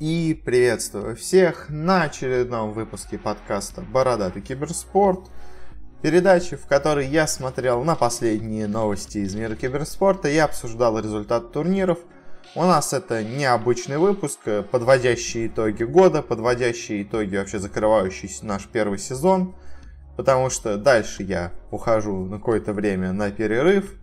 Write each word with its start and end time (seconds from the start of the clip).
И 0.00 0.32
приветствую 0.46 1.14
всех 1.14 1.66
на 1.68 2.04
очередном 2.04 2.72
выпуске 2.72 3.18
подкаста 3.18 3.82
«Бородатый 3.82 4.40
киберспорт», 4.40 5.30
передачи, 6.00 6.56
в 6.56 6.64
которой 6.64 7.06
я 7.06 7.26
смотрел 7.26 7.84
на 7.84 7.96
последние 7.96 8.66
новости 8.66 9.18
из 9.18 9.34
мира 9.34 9.54
киберспорта 9.56 10.30
и 10.30 10.38
обсуждал 10.38 10.98
результат 10.98 11.52
турниров. 11.52 11.98
У 12.54 12.62
нас 12.62 12.94
это 12.94 13.22
необычный 13.22 13.98
выпуск, 13.98 14.38
подводящие 14.70 15.48
итоги 15.48 15.84
года, 15.84 16.22
подводящие 16.22 17.02
итоги 17.02 17.36
вообще 17.36 17.58
закрывающий 17.58 18.30
наш 18.40 18.68
первый 18.68 18.98
сезон, 18.98 19.54
потому 20.16 20.48
что 20.48 20.78
дальше 20.78 21.24
я 21.24 21.52
ухожу 21.70 22.24
на 22.24 22.38
какое-то 22.38 22.72
время 22.72 23.12
на 23.12 23.30
перерыв, 23.30 23.99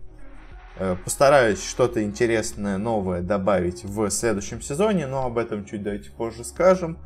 постараюсь 1.04 1.64
что-то 1.64 2.02
интересное, 2.02 2.78
новое 2.78 3.20
добавить 3.22 3.84
в 3.84 4.10
следующем 4.10 4.60
сезоне, 4.62 5.06
но 5.06 5.26
об 5.26 5.38
этом 5.38 5.64
чуть 5.64 5.82
давайте 5.82 6.10
позже 6.10 6.44
скажем. 6.44 6.98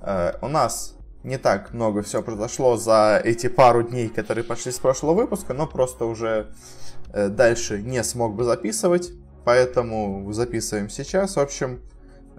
Э, 0.00 0.34
у 0.40 0.48
нас 0.48 0.96
не 1.22 1.38
так 1.38 1.72
много 1.74 2.02
все 2.02 2.22
произошло 2.22 2.76
за 2.76 3.20
эти 3.22 3.48
пару 3.48 3.82
дней, 3.82 4.08
которые 4.08 4.44
пошли 4.44 4.72
с 4.72 4.78
прошлого 4.78 5.14
выпуска, 5.14 5.52
но 5.52 5.66
просто 5.66 6.06
уже 6.06 6.52
э, 7.12 7.28
дальше 7.28 7.82
не 7.82 8.02
смог 8.02 8.34
бы 8.34 8.44
записывать, 8.44 9.12
поэтому 9.44 10.32
записываем 10.32 10.88
сейчас. 10.88 11.36
В 11.36 11.40
общем, 11.40 11.80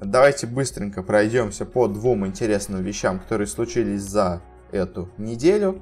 давайте 0.01 0.47
быстренько 0.47 1.03
пройдемся 1.03 1.65
по 1.65 1.87
двум 1.87 2.25
интересным 2.25 2.81
вещам, 2.83 3.19
которые 3.19 3.47
случились 3.47 4.01
за 4.01 4.41
эту 4.71 5.09
неделю, 5.17 5.81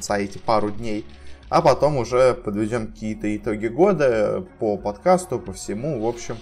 за 0.00 0.14
эти 0.14 0.38
пару 0.38 0.70
дней 0.70 1.04
а 1.48 1.62
потом 1.62 1.96
уже 1.96 2.34
подведем 2.34 2.88
какие-то 2.88 3.34
итоги 3.36 3.66
года 3.66 4.46
по 4.58 4.76
подкасту, 4.76 5.38
по 5.38 5.52
всему, 5.52 6.00
в 6.00 6.06
общем. 6.06 6.36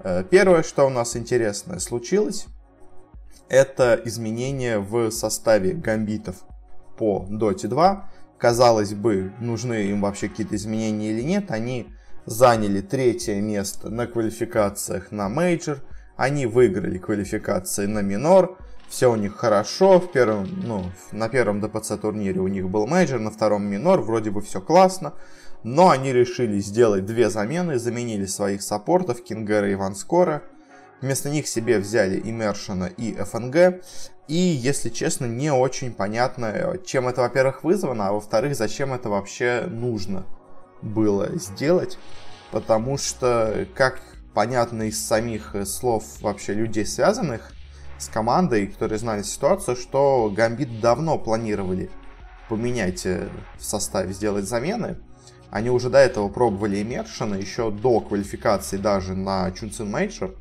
Э, 0.00 0.24
первое, 0.28 0.62
что 0.62 0.86
у 0.86 0.90
нас 0.90 1.16
интересное 1.16 1.78
случилось, 1.78 2.46
это 3.48 4.00
изменения 4.04 4.78
в 4.78 5.10
составе 5.10 5.72
гамбитов 5.72 6.36
по 6.96 7.26
Dota 7.30 7.68
2. 7.68 8.10
Казалось 8.38 8.94
бы, 8.94 9.32
нужны 9.40 9.86
им 9.86 10.00
вообще 10.02 10.28
какие-то 10.28 10.56
изменения 10.56 11.10
или 11.10 11.22
нет. 11.22 11.50
Они 11.50 11.88
заняли 12.26 12.80
третье 12.80 13.40
место 13.40 13.90
на 13.90 14.06
квалификациях 14.06 15.12
на 15.12 15.28
мейджор. 15.28 15.82
Они 16.16 16.46
выиграли 16.46 16.98
квалификации 16.98 17.86
на 17.86 18.00
минор 18.00 18.58
все 18.94 19.10
у 19.10 19.16
них 19.16 19.34
хорошо. 19.36 19.98
В 19.98 20.12
первом, 20.12 20.48
ну, 20.62 20.84
на 21.10 21.28
первом 21.28 21.60
DPC 21.60 21.96
турнире 22.00 22.40
у 22.40 22.46
них 22.46 22.68
был 22.68 22.86
мейджор, 22.86 23.18
на 23.18 23.32
втором 23.32 23.64
минор, 23.64 24.00
вроде 24.00 24.30
бы 24.30 24.40
все 24.40 24.60
классно. 24.60 25.14
Но 25.64 25.90
они 25.90 26.12
решили 26.12 26.60
сделать 26.60 27.04
две 27.04 27.28
замены, 27.28 27.80
заменили 27.80 28.26
своих 28.26 28.62
саппортов 28.62 29.24
Кингера 29.24 29.68
и 29.68 29.74
Ванскора. 29.74 30.44
Вместо 31.00 31.28
них 31.28 31.48
себе 31.48 31.80
взяли 31.80 32.20
Immersion 32.24 32.78
а 32.78 32.84
и 32.84 33.14
fng. 33.14 33.82
И, 34.28 34.36
если 34.36 34.90
честно, 34.90 35.24
не 35.24 35.52
очень 35.52 35.92
понятно, 35.92 36.78
чем 36.86 37.08
это, 37.08 37.22
во-первых, 37.22 37.64
вызвано, 37.64 38.08
а 38.08 38.12
во-вторых, 38.12 38.54
зачем 38.54 38.94
это 38.94 39.08
вообще 39.08 39.64
нужно 39.66 40.24
было 40.82 41.36
сделать. 41.36 41.98
Потому 42.52 42.96
что, 42.96 43.66
как 43.74 44.00
понятно 44.34 44.84
из 44.84 45.04
самих 45.04 45.56
слов 45.66 46.04
вообще 46.20 46.54
людей 46.54 46.86
связанных, 46.86 47.53
с 47.98 48.08
командой, 48.08 48.66
которые 48.66 48.98
знали 48.98 49.22
ситуацию, 49.22 49.76
что 49.76 50.32
Гамбит 50.34 50.80
давно 50.80 51.18
планировали 51.18 51.90
поменять 52.48 53.06
э, 53.06 53.28
в 53.58 53.64
составе, 53.64 54.12
сделать 54.12 54.46
замены. 54.46 54.96
Они 55.50 55.70
уже 55.70 55.88
до 55.88 55.98
этого 55.98 56.28
пробовали 56.28 56.82
Immersion 56.82 57.24
а, 57.24 57.34
еще 57.36 57.70
до 57.70 58.00
квалификации 58.00 58.76
даже 58.76 59.14
на 59.14 59.50
Чунцин 59.52 59.90
Мейджор. 59.90 60.34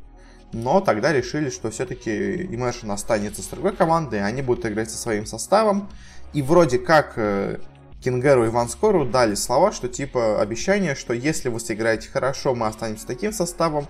Но 0.54 0.82
тогда 0.82 1.12
решили, 1.12 1.50
что 1.50 1.72
все-таки 1.72 2.44
Immersion 2.44 2.92
останется 2.92 3.42
с 3.42 3.48
другой 3.48 3.76
командой, 3.76 4.24
они 4.24 4.42
будут 4.42 4.66
играть 4.66 4.92
со 4.92 4.98
своим 4.98 5.26
составом. 5.26 5.90
И 6.34 6.42
вроде 6.42 6.80
как 6.80 7.14
э, 7.18 7.60
Кингеру 8.04 8.46
и 8.46 8.50
Ванскору 8.50 9.06
дали 9.06 9.36
слова, 9.36 9.72
что 9.72 9.88
типа 9.88 10.42
обещание, 10.42 10.94
что 10.96 11.14
если 11.14 11.50
вы 11.50 11.60
сыграете 11.60 12.10
хорошо, 12.10 12.54
мы 12.54 12.68
останемся 12.68 13.08
таким 13.08 13.32
составом, 13.32 13.88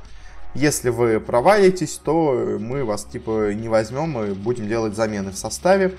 если 0.53 0.89
вы 0.89 1.19
провалитесь, 1.19 1.99
то 2.03 2.57
мы 2.59 2.83
вас 2.83 3.05
типа 3.05 3.53
не 3.53 3.69
возьмем 3.69 4.23
и 4.23 4.33
будем 4.33 4.67
делать 4.67 4.95
замены 4.95 5.31
в 5.31 5.37
составе. 5.37 5.95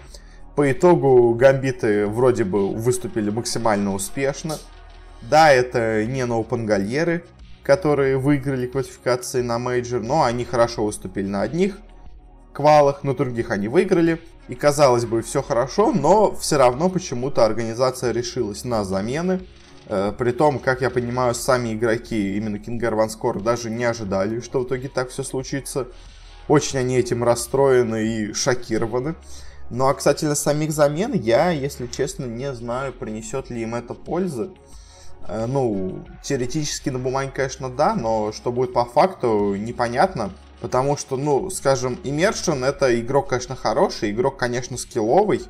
По 0.54 0.70
итогу 0.70 1.34
гамбиты 1.34 2.06
вроде 2.06 2.44
бы 2.44 2.72
выступили 2.72 3.31
максимально 3.31 3.92
успешно. 3.92 4.56
Да, 5.22 5.50
это 5.50 6.04
не 6.06 6.25
NoPangolier 6.27 7.09
ы, 7.09 7.25
которые 7.62 8.19
выиграли 8.19 8.66
квалификации 8.66 9.42
на 9.42 9.59
мейджор, 9.59 10.03
но 10.03 10.22
они 10.22 10.44
хорошо 10.44 10.84
выступили 10.84 11.26
на 11.26 11.42
одних 11.42 11.78
квалах, 12.53 13.03
на 13.03 13.15
других 13.15 13.50
они 13.50 13.69
выиграли. 13.69 14.21
И 14.47 14.54
казалось 14.54 15.06
бы, 15.06 15.22
все 15.22 15.42
хорошо, 15.42 15.91
но 15.92 16.34
все 16.36 16.59
равно 16.59 16.88
почему-то 16.91 17.44
организация 17.44 18.12
решилась 18.12 18.65
на 18.65 18.84
замены. 18.84 19.41
Э, 19.87 20.12
при 20.17 20.33
том, 20.33 20.59
как 20.59 20.81
я 20.81 20.91
понимаю, 20.91 21.34
сами 21.34 21.75
игроки, 21.75 22.37
именно 22.37 22.59
Кингер 22.59 22.95
Ванскор, 22.95 23.41
даже 23.41 23.71
не 23.71 23.84
ожидали, 23.84 24.41
что 24.41 24.61
в 24.61 24.67
итоге 24.67 24.89
так 24.89 25.11
все 25.11 25.22
случится. 25.22 25.89
Очень 26.49 26.78
они 26.78 26.97
этим 26.97 27.25
расстроены 27.25 28.06
и 28.06 28.33
шокированы. 28.33 29.15
Ну 29.71 29.87
а 29.87 29.95
касательно 29.95 30.34
самих 30.34 30.72
замен, 30.72 31.12
я, 31.15 31.50
если 31.50 31.87
честно, 31.87 32.27
не 32.27 32.53
знаю, 32.55 32.93
принесет 32.93 33.50
ли 33.50 33.62
им 33.62 33.75
это 33.75 33.95
пользы. 33.95 34.50
Э, 35.27 35.47
ну, 35.47 36.05
теоретически 36.22 36.91
на 36.91 36.99
бумаге, 36.99 37.33
конечно, 37.34 37.71
да, 37.71 37.95
но 37.95 38.33
что 38.33 38.53
будет 38.53 38.72
по 38.72 38.84
факту, 38.84 39.55
непонятно. 39.55 40.31
Потому 40.61 40.97
что, 40.97 41.16
ну, 41.16 41.51
скажем, 41.51 41.99
Immersion 42.05 42.65
это 42.65 42.99
игрок, 42.99 43.28
конечно, 43.28 43.55
хороший, 43.55 44.12
игрок, 44.12 44.39
конечно, 44.39 44.78
скилловый. 44.78 45.43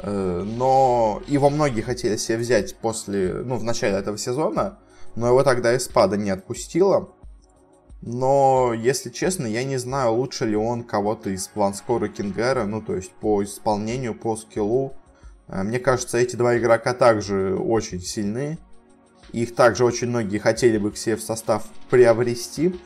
Э, 0.00 0.42
но 0.44 1.22
его 1.26 1.50
многие 1.50 1.80
хотели 1.80 2.16
себе 2.16 2.38
взять 2.38 2.76
после, 2.76 3.32
ну, 3.44 3.56
в 3.56 3.64
начале 3.64 3.96
этого 3.96 4.18
сезона, 4.18 4.78
но 5.16 5.28
его 5.28 5.42
тогда 5.42 5.74
из 5.74 5.84
спада 5.84 6.16
не 6.16 6.30
отпустило. 6.30 7.10
Но, 8.00 8.72
если 8.74 9.10
честно, 9.10 9.46
я 9.46 9.64
не 9.64 9.76
знаю, 9.76 10.14
лучше 10.14 10.46
ли 10.46 10.56
он 10.56 10.84
кого-то 10.84 11.30
из 11.30 11.48
Планскора 11.48 12.08
Кингера, 12.08 12.64
ну, 12.64 12.80
то 12.80 12.94
есть 12.94 13.10
по 13.10 13.42
исполнению, 13.42 14.14
по 14.14 14.36
скиллу. 14.36 14.92
Э, 15.48 15.62
мне 15.62 15.78
кажется, 15.78 16.18
эти 16.18 16.36
два 16.36 16.56
игрока 16.56 16.94
также 16.94 17.56
очень 17.56 18.00
сильны. 18.00 18.58
Их 19.32 19.54
также 19.54 19.84
очень 19.84 20.08
многие 20.08 20.38
хотели 20.38 20.78
бы 20.78 20.90
к 20.92 20.96
себе 20.96 21.16
в 21.16 21.22
состав 21.22 21.66
приобрести. 21.90 22.78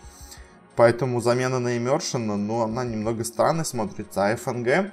Поэтому 0.76 1.20
замена 1.20 1.58
на 1.58 1.76
Immersion, 1.76 2.36
ну, 2.36 2.62
она 2.62 2.84
немного 2.84 3.24
странно 3.24 3.64
смотрится. 3.64 4.26
А 4.26 4.36
ФНГ, 4.36 4.92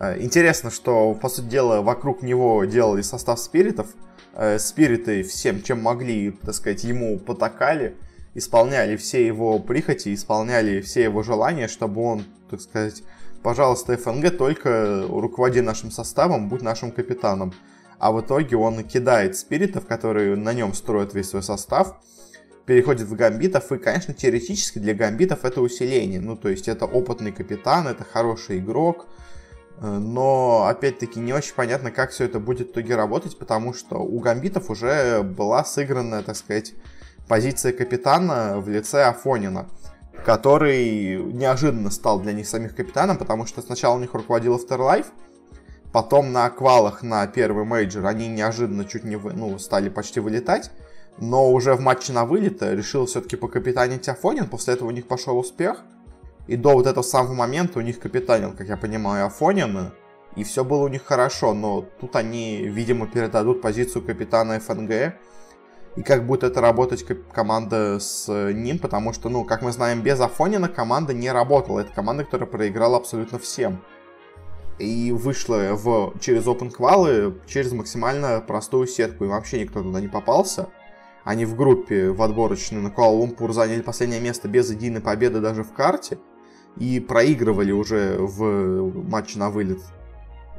Э, 0.00 0.16
интересно, 0.18 0.70
что, 0.70 1.14
по 1.14 1.28
сути 1.28 1.46
дела, 1.46 1.82
вокруг 1.82 2.22
него 2.22 2.64
делали 2.64 3.02
состав 3.02 3.38
спиритов. 3.38 3.86
Э, 4.34 4.58
спириты 4.58 5.22
всем, 5.22 5.62
чем 5.62 5.82
могли, 5.82 6.30
так 6.30 6.54
сказать, 6.54 6.84
ему 6.84 7.18
потакали, 7.18 7.96
исполняли 8.34 8.96
все 8.96 9.26
его 9.26 9.58
прихоти, 9.58 10.14
исполняли 10.14 10.80
все 10.80 11.02
его 11.02 11.22
желания, 11.22 11.68
чтобы 11.68 12.02
он, 12.02 12.24
так 12.50 12.62
сказать, 12.62 13.02
пожалуйста, 13.42 13.96
ФНГ, 13.98 14.38
только 14.38 15.04
руководи 15.06 15.60
нашим 15.60 15.90
составом, 15.90 16.48
будь 16.48 16.62
нашим 16.62 16.92
капитаном. 16.92 17.52
А 17.98 18.12
в 18.12 18.22
итоге 18.22 18.56
он 18.56 18.82
кидает 18.84 19.36
спиритов, 19.36 19.86
которые 19.86 20.34
на 20.34 20.54
нем 20.54 20.72
строят 20.72 21.12
весь 21.12 21.28
свой 21.28 21.42
состав, 21.42 22.00
переходит 22.70 23.08
в 23.08 23.14
гамбитов, 23.16 23.72
и, 23.72 23.78
конечно, 23.78 24.14
теоретически 24.14 24.78
для 24.78 24.94
гамбитов 24.94 25.44
это 25.44 25.60
усиление. 25.60 26.20
Ну, 26.20 26.36
то 26.36 26.48
есть 26.48 26.68
это 26.68 26.84
опытный 26.84 27.32
капитан, 27.32 27.88
это 27.88 28.04
хороший 28.04 28.58
игрок, 28.58 29.06
Э, 29.80 29.98
но, 29.98 30.66
опять-таки, 30.66 31.20
не 31.20 31.32
очень 31.32 31.54
понятно, 31.54 31.90
как 31.90 32.10
все 32.10 32.24
это 32.24 32.38
будет 32.38 32.68
в 32.68 32.70
итоге 32.72 32.96
работать, 32.96 33.38
потому 33.38 33.72
что 33.72 33.96
у 33.96 34.20
гамбитов 34.20 34.70
уже 34.70 35.22
была 35.22 35.64
сыграна, 35.64 36.22
так 36.22 36.36
сказать, 36.36 36.74
позиция 37.28 37.72
капитана 37.72 38.60
в 38.60 38.68
лице 38.68 39.04
Афонина, 39.04 39.68
который 40.24 41.16
неожиданно 41.16 41.90
стал 41.90 42.20
для 42.20 42.32
них 42.32 42.46
самих 42.46 42.76
капитаном, 42.76 43.16
потому 43.16 43.46
что 43.46 43.62
сначала 43.62 43.96
у 43.96 44.00
них 44.00 44.12
руководил 44.12 44.56
Afterlife, 44.56 45.06
потом 45.92 46.32
на 46.32 46.44
квалах 46.44 47.02
на 47.02 47.26
первый 47.26 47.64
мейджор 47.64 48.06
они 48.06 48.28
неожиданно 48.28 48.84
чуть 48.84 49.04
не 49.04 49.16
вы, 49.16 49.32
ну, 49.32 49.58
стали 49.58 49.88
почти 49.88 50.20
вылетать, 50.20 50.70
но 51.20 51.50
уже 51.52 51.74
в 51.74 51.80
матче 51.80 52.12
на 52.12 52.24
вылет 52.24 52.62
решил 52.62 53.06
все-таки 53.06 53.36
покапитанить 53.36 54.08
Афонин, 54.08 54.48
после 54.48 54.74
этого 54.74 54.88
у 54.88 54.92
них 54.92 55.06
пошел 55.06 55.38
успех– 55.38 55.82
и 56.50 56.56
до 56.56 56.74
вот 56.74 56.88
этого 56.88 57.04
самого 57.04 57.32
момента 57.32 57.78
у 57.78 57.82
них 57.82 58.00
капитанил, 58.00 58.52
как 58.52 58.66
я 58.66 58.76
понимаю, 58.76 59.26
Афонин. 59.26 59.92
И 60.34 60.42
все 60.42 60.64
было 60.64 60.84
у 60.84 60.88
них 60.88 61.04
хорошо, 61.04 61.54
но 61.54 61.84
тут 62.00 62.16
они, 62.16 62.62
видимо, 62.62 63.06
передадут 63.06 63.62
позицию 63.62 64.04
капитана 64.04 64.58
ФНГ. 64.58 65.14
И 65.94 66.02
как 66.02 66.26
будет 66.26 66.42
это 66.42 66.60
работать 66.60 67.06
команда 67.32 68.00
с 68.00 68.28
ним, 68.52 68.80
потому 68.80 69.12
что, 69.12 69.28
ну, 69.28 69.44
как 69.44 69.62
мы 69.62 69.70
знаем, 69.70 70.02
без 70.02 70.20
Афонина 70.20 70.68
команда 70.68 71.14
не 71.14 71.30
работала. 71.30 71.78
Это 71.78 71.92
команда, 71.92 72.24
которая 72.24 72.48
проиграла 72.48 72.96
абсолютно 72.96 73.38
всем. 73.38 73.80
И 74.80 75.12
вышла 75.12 75.74
в, 75.74 76.14
через 76.18 76.46
open 76.46 76.70
квалы 76.70 77.40
через 77.46 77.70
максимально 77.70 78.40
простую 78.40 78.88
сетку. 78.88 79.24
И 79.24 79.28
вообще 79.28 79.60
никто 79.60 79.84
туда 79.84 80.00
не 80.00 80.08
попался. 80.08 80.68
Они 81.24 81.44
в 81.44 81.54
группе 81.54 82.10
в 82.10 82.22
отборочной 82.22 82.80
на 82.80 82.90
Куала-Лумпур 82.90 83.52
заняли 83.52 83.82
последнее 83.82 84.20
место 84.20 84.48
без 84.48 84.70
единой 84.70 85.00
победы 85.00 85.40
даже 85.40 85.62
в 85.62 85.72
карте. 85.72 86.18
и 86.76 87.00
проигрывали 87.00 87.72
уже 87.72 88.16
в 88.18 89.08
матче 89.08 89.38
на 89.38 89.50
вылет. 89.50 89.80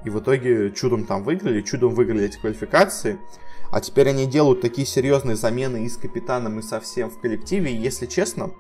И 0.04 0.10
в 0.10 0.20
итоге 0.20 0.72
чудом 0.72 1.06
там 1.06 1.24
выиграли, 1.24 1.62
чудом 1.62 1.94
выиграли 1.94 2.26
эти 2.26 2.38
квалификации. 2.38 3.20
А 3.72 3.80
теперь 3.80 4.10
они 4.10 4.26
делают 4.26 4.62
такие 4.62 4.86
серьезные 4.86 5.36
замены 5.36 5.86
и 5.86 5.90
с 5.90 5.96
капитаном, 5.96 6.60
и 6.60 6.64
совсем 6.64 7.10
в 7.10 7.20
коллективе. 7.20 7.72
И 7.72 7.78
если 7.78 8.06
честно, 8.06 8.52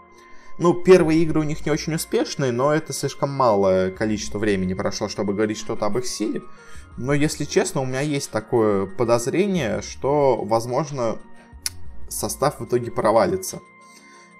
ну, 0.59 0.73
первые 0.73 1.21
игры 1.23 1.39
у 1.39 1.43
них 1.43 1.65
не 1.65 1.71
очень 1.71 1.95
успешные, 1.95 2.51
но 2.51 2.73
это 2.73 2.93
слишком 2.93 3.31
малое 3.31 3.91
количество 3.91 4.37
времени 4.39 4.73
прошло, 4.73 5.09
чтобы 5.09 5.33
говорить 5.33 5.57
что-то 5.57 5.87
об 5.87 5.97
их 5.97 6.05
силе. 6.05 6.41
Но, 6.97 7.13
если 7.13 7.45
честно, 7.45 7.81
у 7.81 7.85
меня 7.85 8.01
есть 8.01 8.31
такое 8.31 8.85
подозрение, 8.85 9.81
что, 9.81 10.43
возможно, 10.43 11.17
состав 12.11 12.59
в 12.59 12.65
итоге 12.65 12.91
провалится. 12.91 13.61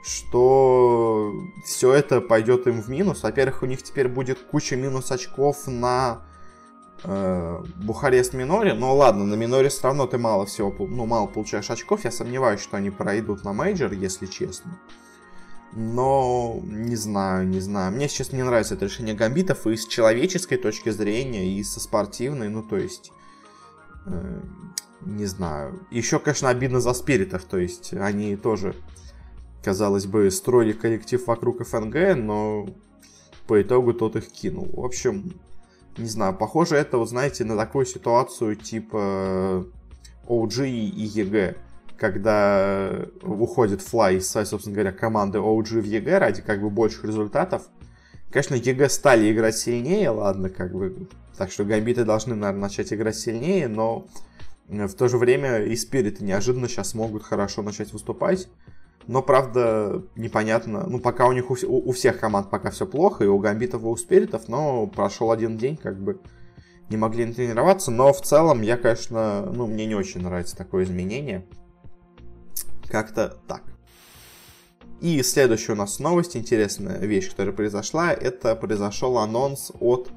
Что 0.03 1.33
все 1.63 1.93
это 1.93 2.21
пойдет 2.21 2.67
им 2.67 2.81
в 2.81 2.89
минус. 2.89 3.23
Во-первых, 3.23 3.63
у 3.63 3.65
них 3.65 3.83
теперь 3.83 4.07
будет 4.07 4.39
куча 4.39 4.75
минус 4.75 5.11
очков 5.11 5.67
на 5.67 6.23
э, 7.03 7.63
Бухарест 7.77 8.33
Миноре. 8.33 8.73
Но 8.73 8.95
ладно, 8.95 9.25
на 9.25 9.35
Миноре 9.35 9.69
все 9.69 9.83
равно 9.83 10.07
ты 10.07 10.17
мало 10.17 10.45
всего, 10.45 10.73
ну, 10.79 11.05
мало 11.05 11.27
получаешь 11.27 11.69
очков. 11.69 12.03
Я 12.03 12.11
сомневаюсь, 12.11 12.61
что 12.61 12.77
они 12.77 12.89
пройдут 12.89 13.43
на 13.43 13.53
мейджор, 13.53 13.91
если 13.93 14.25
честно. 14.25 14.79
Но 15.73 16.59
не 16.63 16.95
знаю, 16.95 17.47
не 17.47 17.59
знаю. 17.59 17.93
Мне 17.93 18.09
сейчас 18.09 18.33
не 18.33 18.43
нравится 18.43 18.73
это 18.73 18.85
решение 18.85 19.15
гамбитов 19.15 19.67
и 19.67 19.77
с 19.77 19.85
человеческой 19.85 20.57
точки 20.57 20.89
зрения, 20.89 21.47
и 21.47 21.63
со 21.63 21.79
спортивной, 21.79 22.49
ну 22.49 22.63
то 22.63 22.77
есть... 22.77 23.11
Э, 24.05 24.41
не 25.05 25.25
знаю. 25.25 25.85
Еще, 25.91 26.19
конечно, 26.19 26.49
обидно 26.49 26.79
за 26.79 26.93
спиритов, 26.93 27.43
то 27.43 27.57
есть 27.57 27.93
они 27.93 28.35
тоже, 28.35 28.75
казалось 29.63 30.05
бы, 30.05 30.29
строили 30.31 30.73
коллектив 30.73 31.25
вокруг 31.25 31.65
fng, 31.65 32.15
но 32.17 32.67
по 33.47 33.61
итогу 33.61 33.93
тот 33.93 34.15
их 34.15 34.31
кинул. 34.31 34.69
В 34.73 34.85
общем, 34.85 35.33
не 35.97 36.07
знаю, 36.07 36.35
похоже 36.35 36.75
это, 36.75 36.97
вот 36.97 37.09
знаете, 37.09 37.43
на 37.43 37.57
такую 37.57 37.85
ситуацию 37.85 38.55
типа 38.55 39.65
OG 40.27 40.69
и 40.69 41.07
EG 41.07 41.55
когда 42.01 43.05
уходит 43.21 43.79
Fly 43.79 44.17
из 44.17 44.27
собственно 44.31 44.73
говоря, 44.73 44.91
команды 44.91 45.37
OG 45.37 45.81
в 45.81 45.85
EG 45.85 46.17
ради 46.17 46.41
как 46.41 46.59
бы 46.59 46.71
больших 46.71 47.05
результатов. 47.05 47.69
Конечно, 48.31 48.55
EG 48.55 48.89
стали 48.89 49.31
играть 49.31 49.55
сильнее, 49.55 50.09
ладно, 50.09 50.49
как 50.49 50.73
бы. 50.73 51.07
Так 51.37 51.51
что 51.51 51.63
гамбиты 51.63 52.03
должны, 52.03 52.33
наверное, 52.33 52.61
начать 52.61 52.91
играть 52.91 53.15
сильнее, 53.15 53.67
но 53.67 54.07
в 54.71 54.93
то 54.93 55.07
же 55.07 55.17
время 55.17 55.63
и 55.63 55.75
спириты 55.75 56.23
неожиданно 56.23 56.67
сейчас 56.67 56.93
могут 56.93 57.23
хорошо 57.23 57.61
начать 57.61 57.91
выступать. 57.91 58.47
Но, 59.07 59.21
правда, 59.21 60.03
непонятно. 60.15 60.85
Ну, 60.87 60.99
пока 60.99 61.27
у 61.27 61.33
них 61.33 61.51
у, 61.51 61.55
у 61.67 61.91
всех 61.91 62.19
команд 62.19 62.49
пока 62.49 62.71
все 62.71 62.85
плохо, 62.85 63.23
и 63.23 63.27
у 63.27 63.37
гамбитов, 63.39 63.83
и 63.83 63.85
у 63.85 63.95
спиритов, 63.97 64.47
но 64.47 64.87
прошел 64.87 65.31
один 65.31 65.57
день, 65.57 65.75
как 65.75 65.99
бы 65.99 66.19
не 66.89 66.97
могли 66.97 67.31
тренироваться. 67.33 67.91
Но 67.91 68.13
в 68.13 68.21
целом, 68.21 68.61
я, 68.61 68.77
конечно, 68.77 69.49
ну, 69.51 69.67
мне 69.67 69.85
не 69.85 69.95
очень 69.95 70.21
нравится 70.21 70.55
такое 70.55 70.85
изменение. 70.85 71.45
Как-то 72.87 73.37
так. 73.47 73.63
И 75.01 75.23
следующая 75.23 75.73
у 75.73 75.77
нас 75.77 75.99
новость, 75.99 76.37
интересная 76.37 76.99
вещь, 76.99 77.29
которая 77.29 77.55
произошла, 77.55 78.13
это 78.13 78.55
произошел 78.55 79.17
анонс 79.17 79.71
от 79.79 80.11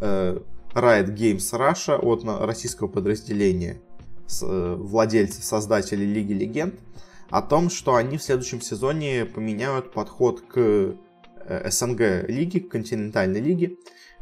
э, 0.00 0.38
Riot 0.74 1.14
Games 1.14 1.52
Russia, 1.52 1.98
от 1.98 2.24
российского 2.24 2.88
подразделения 2.88 3.72
э, 3.74 3.91
владельцев, 4.40 5.44
создателей 5.44 6.06
Лиги 6.06 6.32
Легенд, 6.32 6.74
о 7.32 7.40
том, 7.40 7.70
что 7.70 7.94
они 7.94 8.18
в 8.18 8.22
следующем 8.22 8.60
сезоне 8.60 9.24
поменяют 9.24 9.92
подход 9.92 10.42
к 10.42 10.58
э, 10.58 11.70
СНГ 11.70 12.28
лиге, 12.28 12.60
к 12.60 12.68
континентальной 12.68 13.40
лиге. 13.40 13.78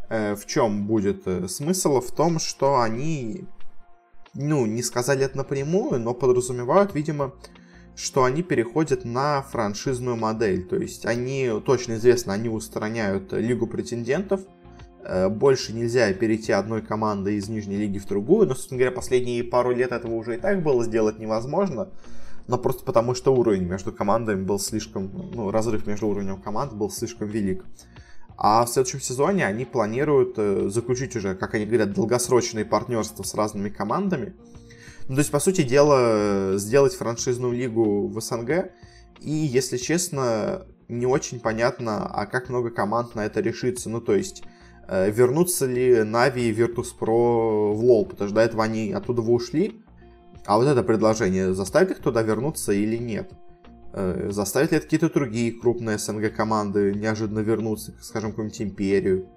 Э, 0.08 0.36
в 0.36 0.46
чем 0.46 0.86
будет 0.86 1.26
э, 1.26 1.48
смысл? 1.48 2.00
В 2.00 2.12
том, 2.12 2.38
что 2.38 2.80
они, 2.80 3.46
ну, 4.34 4.64
не 4.64 4.84
сказали 4.84 5.24
это 5.24 5.38
напрямую, 5.38 5.98
но 5.98 6.14
подразумевают, 6.14 6.94
видимо, 6.94 7.34
что 7.96 8.22
они 8.22 8.44
переходят 8.44 9.04
на 9.04 9.42
франшизную 9.42 10.16
модель. 10.16 10.64
То 10.64 10.76
есть 10.76 11.04
они, 11.04 11.50
точно 11.66 11.94
известно, 11.94 12.32
они 12.32 12.48
устраняют 12.48 13.32
Лигу 13.32 13.66
претендентов. 13.66 14.42
Э, 15.02 15.28
больше 15.28 15.72
нельзя 15.72 16.12
перейти 16.12 16.52
одной 16.52 16.82
команды 16.82 17.36
из 17.36 17.48
нижней 17.48 17.76
лиги 17.76 17.98
в 17.98 18.06
другую. 18.06 18.46
Но, 18.46 18.54
собственно 18.54 18.78
говоря, 18.78 18.94
последние 18.94 19.44
пару 19.44 19.74
лет 19.74 19.92
этого 19.92 20.14
уже 20.14 20.36
и 20.36 20.38
так 20.38 20.62
было 20.62 20.84
сделать 20.84 21.18
невозможно. 21.18 21.88
Но 22.46 22.58
просто 22.58 22.84
потому, 22.84 23.14
что 23.14 23.34
уровень 23.34 23.64
между 23.64 23.92
командами 23.92 24.42
был 24.42 24.58
слишком... 24.58 25.10
Ну, 25.34 25.50
разрыв 25.50 25.86
между 25.86 26.08
уровнем 26.08 26.40
команд 26.40 26.72
был 26.72 26.90
слишком 26.90 27.28
велик. 27.28 27.64
А 28.36 28.64
в 28.64 28.68
следующем 28.68 29.00
сезоне 29.00 29.46
они 29.46 29.64
планируют 29.64 30.34
э, 30.36 30.68
заключить 30.68 31.14
уже, 31.16 31.34
как 31.34 31.54
они 31.54 31.66
говорят, 31.66 31.92
долгосрочные 31.92 32.64
партнерства 32.64 33.22
с 33.22 33.34
разными 33.34 33.68
командами. 33.68 34.34
Ну, 35.08 35.14
то 35.14 35.20
есть, 35.20 35.30
по 35.30 35.40
сути 35.40 35.62
дела, 35.62 36.56
сделать 36.56 36.94
франшизную 36.94 37.52
лигу 37.52 38.08
в 38.08 38.20
СНГ. 38.20 38.70
И, 39.20 39.30
если 39.30 39.76
честно, 39.76 40.66
не 40.88 41.06
очень 41.06 41.40
понятно, 41.40 42.06
а 42.06 42.26
как 42.26 42.48
много 42.48 42.70
команд 42.70 43.14
на 43.14 43.26
это 43.26 43.40
решится. 43.40 43.90
Ну, 43.90 44.00
то 44.00 44.14
есть, 44.14 44.42
э, 44.42 44.59
вернутся 44.90 45.66
ли 45.66 45.98
Navi 45.98 46.40
и 46.40 46.52
Virtus.pro 46.52 47.72
в 47.74 47.84
LoL, 47.84 48.08
потому 48.08 48.28
что 48.28 48.34
до 48.34 48.40
этого 48.40 48.64
они 48.64 48.92
оттуда 48.92 49.22
вы 49.22 49.34
ушли. 49.34 49.82
А 50.46 50.56
вот 50.56 50.66
это 50.66 50.82
предложение, 50.82 51.54
заставит 51.54 51.92
их 51.92 51.98
туда 52.00 52.22
вернуться 52.22 52.72
или 52.72 52.96
нет? 52.96 53.32
Э, 53.92 54.28
заставит 54.30 54.70
ли 54.70 54.78
это 54.78 54.86
какие-то 54.86 55.12
другие 55.12 55.52
крупные 55.52 55.98
СНГ 55.98 56.34
команды 56.34 56.94
неожиданно 56.94 57.40
вернуться, 57.40 57.92
скажем, 58.00 58.30
какую-нибудь 58.30 58.62
Империю? 58.62 59.28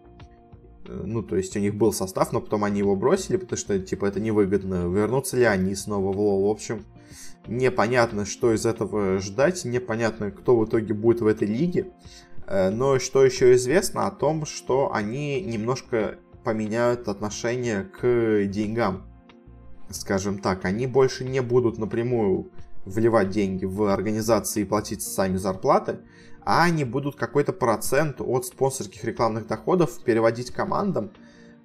Э, 0.88 1.02
ну, 1.06 1.24
то 1.24 1.36
есть 1.36 1.56
у 1.58 1.60
них 1.60 1.76
был 1.76 1.92
состав, 1.92 2.32
но 2.32 2.42
потом 2.42 2.64
они 2.64 2.80
его 2.80 2.96
бросили, 2.96 3.38
потому 3.38 3.58
что, 3.58 3.80
типа, 3.80 4.06
это 4.06 4.20
невыгодно. 4.20 4.88
Вернутся 4.88 5.38
ли 5.38 5.44
они 5.44 5.74
снова 5.76 6.14
в 6.14 6.20
лол? 6.20 6.48
В 6.48 6.52
общем, 6.52 6.86
непонятно, 7.48 8.26
что 8.26 8.54
из 8.54 8.66
этого 8.66 9.18
ждать, 9.20 9.66
непонятно, 9.66 10.32
кто 10.32 10.58
в 10.58 10.66
итоге 10.66 10.94
будет 10.94 11.22
в 11.22 11.28
этой 11.28 11.48
лиге. 11.48 11.92
Э, 12.54 12.70
но 12.70 13.00
что 13.00 13.26
еще 13.26 13.56
известно 13.56 14.06
о 14.06 14.12
том, 14.12 14.46
что 14.46 14.94
они 14.94 15.42
немножко 15.42 16.20
поменяют 16.44 17.08
отношение 17.08 17.84
к 17.84 18.46
деньгам. 18.46 19.08
Скажем 19.90 20.38
так, 20.38 20.64
они 20.66 20.86
больше 20.86 21.24
не 21.24 21.42
будут 21.42 21.80
напрямую 21.80 22.52
вливать 22.86 23.32
деньги 23.32 23.66
в 23.66 23.92
организации 23.92 24.62
и 24.62 24.66
платить 24.66 25.02
сами 25.02 25.38
зарплаты, 25.38 26.00
а 26.46 26.64
они 26.64 26.84
будут 26.84 27.16
какой-то 27.16 27.54
процент 27.54 28.22
от 28.22 28.46
спонсорских 28.46 29.04
рекламных 29.04 29.48
доходов 29.48 30.04
переводить 30.04 30.52
командам 30.52 31.12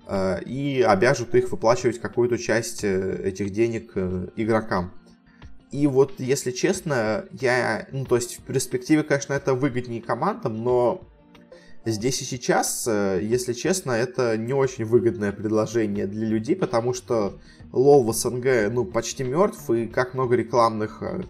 э, 0.07 0.43
и 0.45 0.81
обяжут 0.81 1.35
их 1.35 1.51
выплачивать 1.51 2.01
какую-то 2.01 2.39
часть 2.39 2.83
э, 2.83 3.21
этих 3.25 3.51
денег 3.51 3.93
э, 3.95 4.29
игрокам. 4.37 4.93
И 5.71 5.87
вот, 5.87 6.15
если 6.19 6.51
честно, 6.51 7.27
я, 7.33 7.87
ну, 7.93 8.05
то 8.07 8.17
есть 8.17 8.39
в 8.39 8.43
перспективе, 8.43 9.03
конечно, 9.03 9.35
это 9.35 9.55
выгоднее 9.55 10.01
командам, 10.01 10.63
но 10.65 11.03
здесь 11.85 12.23
и 12.23 12.25
сейчас, 12.25 12.87
э, 12.89 13.21
если 13.23 13.53
честно, 13.53 13.93
это 13.93 14.39
не 14.39 14.55
очень 14.55 14.87
выгодное 14.87 15.31
предложение 15.31 16.07
для 16.07 16.27
людей, 16.27 16.57
потому 16.57 16.95
что 16.95 17.39
лол 17.73 18.05
в 18.05 18.15
СНГ, 18.15 18.73
ну, 18.73 18.87
почти 18.87 19.25
мертв, 19.25 19.71
и 19.71 19.87
как 19.87 20.15
много 20.15 20.37
рекламных 20.37 21.03
э, 21.03 21.25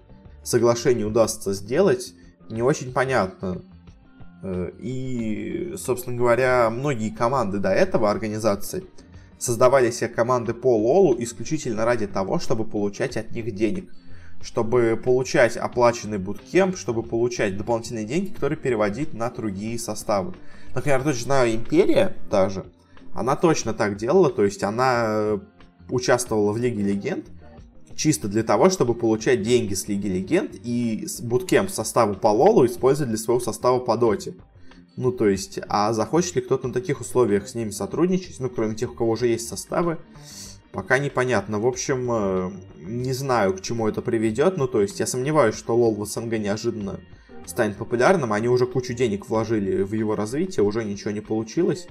соглашений 0.45 1.05
удастся 1.05 1.53
сделать, 1.53 2.15
не 2.49 2.63
очень 2.63 2.93
понятно. 2.93 3.63
Э, 4.43 4.71
и, 4.79 5.75
собственно 5.77 6.17
говоря, 6.17 6.71
многие 6.71 7.11
команды 7.11 7.59
до 7.59 7.71
этого 7.71 8.09
организации 8.09 8.85
создавали 9.39 9.91
себе 9.91 10.09
команды 10.09 10.55
по 10.55 10.77
лолу 10.77 11.17
исключительно 11.19 11.85
ради 11.85 12.07
того, 12.07 12.39
чтобы 12.39 12.65
получать 12.65 13.17
от 13.17 13.33
них 13.33 13.53
денег. 13.55 13.91
Чтобы 14.43 15.01
получать 15.03 15.57
оплаченный 15.57 16.19
буткемп, 16.19 16.77
чтобы 16.77 17.03
получать 17.03 17.57
дополнительные 17.57 18.05
деньги, 18.05 18.29
которые 18.33 18.59
переводить 18.59 19.15
на 19.15 19.31
другие 19.31 19.79
составы. 19.79 20.35
Например, 20.75 21.03
точно 21.03 21.25
знаю, 21.25 21.55
Империя 21.55 22.17
даже, 22.31 22.67
она 23.15 23.37
точно 23.37 23.75
так 23.75 23.97
делала, 23.97 24.31
то 24.31 24.45
есть 24.45 24.63
она 24.63 25.05
э, 25.07 25.39
участвовала 25.91 26.53
в 26.53 26.57
Лиге 26.57 26.83
Легенд, 26.83 27.27
чисто 27.97 28.29
для 28.29 28.45
того, 28.45 28.71
чтобы 28.71 28.95
получать 28.95 29.43
деньги 29.43 29.75
с 29.75 29.89
Лиги 29.89 30.07
Легенд 30.07 30.55
и 30.63 31.07
буткемп 31.21 31.69
состава 31.69 32.15
по 32.15 32.29
Лолу 32.29 32.65
использовать 32.65 33.09
для 33.09 33.19
своего 33.19 33.41
состава 33.41 33.81
по 33.81 33.97
Доте. 33.97 34.35
Ну, 34.97 35.13
то 35.13 35.29
есть, 35.29 35.61
а 35.69 35.93
захочет 35.93 36.37
ли 36.37 36.43
кто-то 36.43 36.69
на 36.69 36.75
таких 36.75 37.01
условиях 37.01 37.49
с 37.49 37.55
ними 37.55 37.71
сотрудничать, 37.71 38.41
ну, 38.41 38.49
кроме 38.49 38.75
тех, 38.75 38.93
у 38.93 38.95
кого 38.95 39.13
уже 39.13 39.29
есть 39.29 39.49
составы, 39.49 39.99
пока 40.73 40.99
непонятно. 40.99 41.59
В 41.59 41.67
общем, 41.67 42.09
э, 42.11 42.51
не 42.77 43.13
знаю, 43.13 43.55
к 43.55 43.61
чему 43.61 43.89
это 43.89 44.03
приведет, 44.03 44.57
ну, 44.57 44.67
то 44.67 44.81
есть, 44.81 45.01
я 45.01 45.07
сомневаюсь, 45.07 45.55
что 45.55 45.77
лол 45.77 45.95
в 45.95 46.07
СНГ 46.07 46.39
неожиданно 46.39 47.01
станет 47.47 47.77
популярным, 47.77 48.33
они 48.33 48.49
уже 48.49 48.67
кучу 48.67 48.95
денег 48.95 49.29
вложили 49.29 49.83
в 49.83 49.93
его 49.93 50.15
развитие, 50.15 50.65
уже 50.65 50.85
ничего 50.85 51.11
не 51.11 51.21
получилось, 51.21 51.89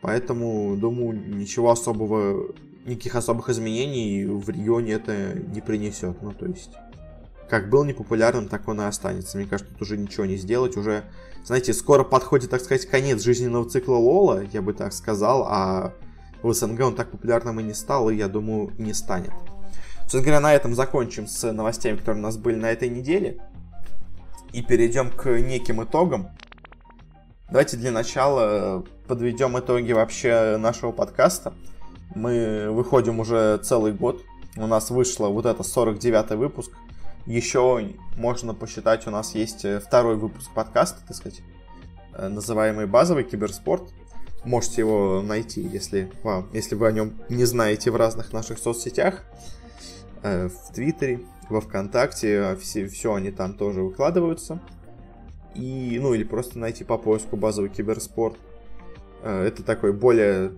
поэтому, 0.00 0.76
думаю, 0.76 1.12
ничего 1.12 1.70
особого 1.70 2.54
никаких 2.84 3.14
особых 3.14 3.48
изменений 3.48 4.24
в 4.26 4.48
регионе 4.48 4.92
это 4.92 5.34
не 5.34 5.60
принесет. 5.60 6.20
Ну, 6.22 6.32
то 6.32 6.46
есть, 6.46 6.70
как 7.48 7.70
был 7.70 7.84
непопулярным, 7.84 8.48
так 8.48 8.68
он 8.68 8.80
и 8.80 8.84
останется. 8.84 9.38
Мне 9.38 9.46
кажется, 9.46 9.72
тут 9.72 9.82
уже 9.82 9.96
ничего 9.96 10.26
не 10.26 10.36
сделать. 10.36 10.76
Уже, 10.76 11.04
знаете, 11.44 11.72
скоро 11.72 12.04
подходит, 12.04 12.50
так 12.50 12.60
сказать, 12.60 12.86
конец 12.86 13.22
жизненного 13.22 13.68
цикла 13.68 13.96
Лола, 13.96 14.44
я 14.52 14.62
бы 14.62 14.72
так 14.74 14.92
сказал, 14.92 15.46
а 15.48 15.94
в 16.44 16.54
СНГ 16.54 16.80
он 16.80 16.94
так 16.94 17.10
популярным 17.10 17.58
и 17.60 17.62
не 17.62 17.74
стал, 17.74 18.10
и, 18.10 18.16
я 18.16 18.28
думаю, 18.28 18.72
не 18.78 18.92
станет. 18.92 19.32
Собственно 20.02 20.22
говоря, 20.22 20.40
на 20.40 20.54
этом 20.54 20.74
закончим 20.74 21.26
с 21.26 21.50
новостями, 21.50 21.96
которые 21.96 22.20
у 22.20 22.26
нас 22.26 22.36
были 22.36 22.56
на 22.56 22.70
этой 22.70 22.88
неделе. 22.88 23.40
И 24.52 24.62
перейдем 24.62 25.10
к 25.10 25.26
неким 25.40 25.82
итогам. 25.82 26.28
Давайте 27.48 27.76
для 27.76 27.90
начала 27.90 28.84
подведем 29.08 29.58
итоги 29.58 29.92
вообще 29.92 30.56
нашего 30.58 30.92
подкаста. 30.92 31.54
Мы 32.14 32.68
выходим 32.70 33.18
уже 33.20 33.58
целый 33.58 33.92
год. 33.92 34.22
У 34.56 34.66
нас 34.66 34.90
вышло 34.90 35.28
вот 35.28 35.46
это 35.46 35.62
49 35.62 36.32
выпуск. 36.32 36.70
Еще 37.26 37.94
можно 38.16 38.54
посчитать, 38.54 39.06
у 39.06 39.10
нас 39.10 39.34
есть 39.34 39.64
второй 39.80 40.16
выпуск 40.16 40.50
подкаста, 40.54 41.00
так 41.06 41.16
сказать, 41.16 41.40
э, 42.12 42.28
называемый 42.28 42.86
базовый 42.86 43.24
киберспорт. 43.24 43.90
Можете 44.44 44.82
его 44.82 45.22
найти, 45.22 45.62
если, 45.62 46.10
вам, 46.22 46.48
если 46.52 46.74
вы 46.74 46.86
о 46.86 46.92
нем 46.92 47.14
не 47.28 47.44
знаете 47.44 47.90
в 47.90 47.96
разных 47.96 48.32
наших 48.32 48.58
соцсетях. 48.58 49.24
Э, 50.22 50.48
в 50.48 50.72
Твиттере, 50.72 51.20
во 51.48 51.60
Вконтакте, 51.60 52.56
все, 52.60 52.86
все 52.86 53.14
они 53.14 53.30
там 53.30 53.54
тоже 53.54 53.82
выкладываются. 53.82 54.60
И, 55.54 55.98
ну, 56.00 56.14
или 56.14 56.24
просто 56.24 56.58
найти 56.58 56.84
по 56.84 56.98
поиску 56.98 57.36
базовый 57.36 57.70
киберспорт. 57.70 58.36
Э, 59.22 59.44
это 59.44 59.62
такой 59.62 59.92
более 59.92 60.52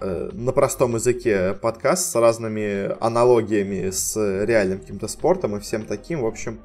э, 0.00 0.30
на 0.32 0.52
простом 0.52 0.94
языке 0.94 1.54
подкаст 1.54 2.12
с 2.12 2.14
разными 2.14 2.96
аналогиями 3.04 3.90
с 3.90 4.16
реальным 4.44 4.78
каким-то 4.78 5.08
спортом 5.08 5.56
и 5.56 5.60
всем 5.60 5.84
таким. 5.84 6.22
В 6.22 6.26
общем, 6.26 6.60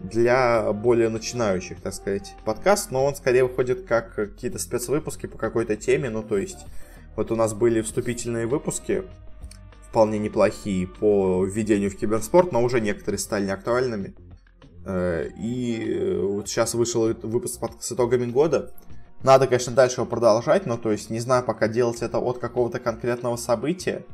для 0.00 0.72
более 0.72 1.08
начинающих, 1.08 1.80
так 1.80 1.94
сказать, 1.94 2.34
подкаст, 2.44 2.90
но 2.90 3.04
он 3.04 3.14
скорее 3.14 3.44
выходит 3.44 3.86
как 3.86 4.14
какие-то 4.14 4.58
спецвыпуски 4.58 5.26
по 5.26 5.38
какой-то 5.38 5.76
теме, 5.76 6.10
ну 6.10 6.22
то 6.22 6.36
есть 6.36 6.66
вот 7.16 7.30
у 7.30 7.36
нас 7.36 7.54
были 7.54 7.80
вступительные 7.80 8.46
выпуски, 8.46 9.04
вполне 9.88 10.18
неплохие 10.18 10.86
по 10.86 11.44
введению 11.44 11.90
в 11.90 11.96
киберспорт, 11.96 12.52
но 12.52 12.62
уже 12.62 12.80
некоторые 12.80 13.18
стали 13.18 13.46
неактуальными. 13.46 14.14
Э, 14.84 15.28
и 15.38 16.18
вот 16.20 16.48
сейчас 16.48 16.74
вышел 16.74 17.14
выпуск 17.22 17.60
с 17.80 17.92
итогами 17.92 18.26
года, 18.26 18.72
надо, 19.24 19.46
конечно, 19.46 19.72
дальше 19.72 20.02
его 20.02 20.06
продолжать, 20.06 20.66
но 20.66 20.76
то 20.76 20.92
есть 20.92 21.08
не 21.08 21.18
знаю 21.18 21.44
пока 21.44 21.66
делать 21.66 22.02
это 22.02 22.18
от 22.18 22.38
какого-то 22.38 22.78
конкретного 22.78 23.36
события 23.36 24.04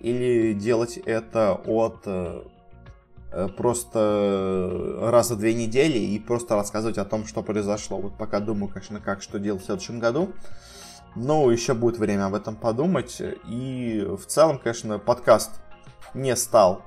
или 0.00 0.54
делать 0.54 0.96
это 0.96 1.52
от 1.66 2.02
э, 2.06 2.44
э 2.46 2.53
просто 3.56 4.98
раз 5.00 5.30
в 5.30 5.38
две 5.38 5.54
недели 5.54 5.98
и 5.98 6.18
просто 6.18 6.56
рассказывать 6.56 6.98
о 6.98 7.04
том, 7.04 7.26
что 7.26 7.42
произошло. 7.42 7.98
Вот 7.98 8.16
пока 8.16 8.40
думаю, 8.40 8.68
конечно, 8.68 9.00
как 9.00 9.22
что 9.22 9.38
делать 9.38 9.62
в 9.62 9.66
следующем 9.66 9.98
году. 9.98 10.32
Но 11.16 11.50
еще 11.50 11.74
будет 11.74 11.98
время 11.98 12.26
об 12.26 12.34
этом 12.34 12.56
подумать. 12.56 13.22
И 13.48 14.04
в 14.04 14.26
целом, 14.26 14.58
конечно, 14.58 14.98
подкаст 14.98 15.52
не 16.12 16.34
стал 16.36 16.82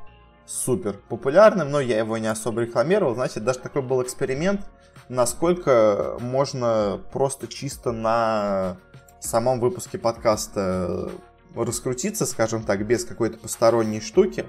супер 0.46 1.00
популярным, 1.10 1.72
но 1.72 1.80
я 1.80 1.98
его 1.98 2.18
не 2.18 2.28
особо 2.28 2.62
рекламировал. 2.62 3.16
Значит, 3.16 3.44
даже 3.44 3.60
такой 3.60 3.82
был 3.82 4.02
эксперимент– 4.02 4.62
насколько 5.10 6.18
можно 6.20 7.02
просто 7.12 7.48
чисто 7.48 7.92
на 7.92 8.78
самом 9.20 9.60
выпуске 9.60 9.98
подкаста 9.98 11.10
раскрутиться, 11.56 12.26
скажем 12.26 12.64
так, 12.64 12.86
без 12.86 13.06
какой-то 13.06 13.38
посторонней 13.38 14.02
штуки, 14.02 14.46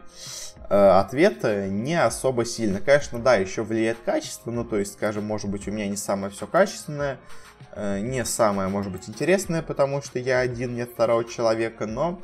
э, 0.69 0.75
ответ 0.75 1.43
не 1.71 1.95
особо 1.95 2.45
сильно. 2.45 2.81
Конечно, 2.81 3.19
да, 3.19 3.37
еще 3.37 3.63
влияет 3.63 3.99
качество, 4.05 4.51
ну, 4.51 4.65
то 4.65 4.77
есть, 4.77 4.95
скажем, 4.95 5.25
может 5.25 5.51
быть, 5.51 5.69
у 5.69 5.71
меня 5.71 5.89
не 5.89 5.97
самое 5.97 6.33
все 6.33 6.47
качественное, 6.47 7.19
э, 7.73 8.01
не 8.01 8.25
самое, 8.25 8.69
может 8.69 8.93
быть, 8.93 9.09
интересное, 9.09 9.63
потому 9.63 10.03
что 10.03 10.19
я 10.19 10.41
один, 10.41 10.75
нет 10.75 10.91
второго 10.93 11.25
человека, 11.25 11.87
но 11.87 12.21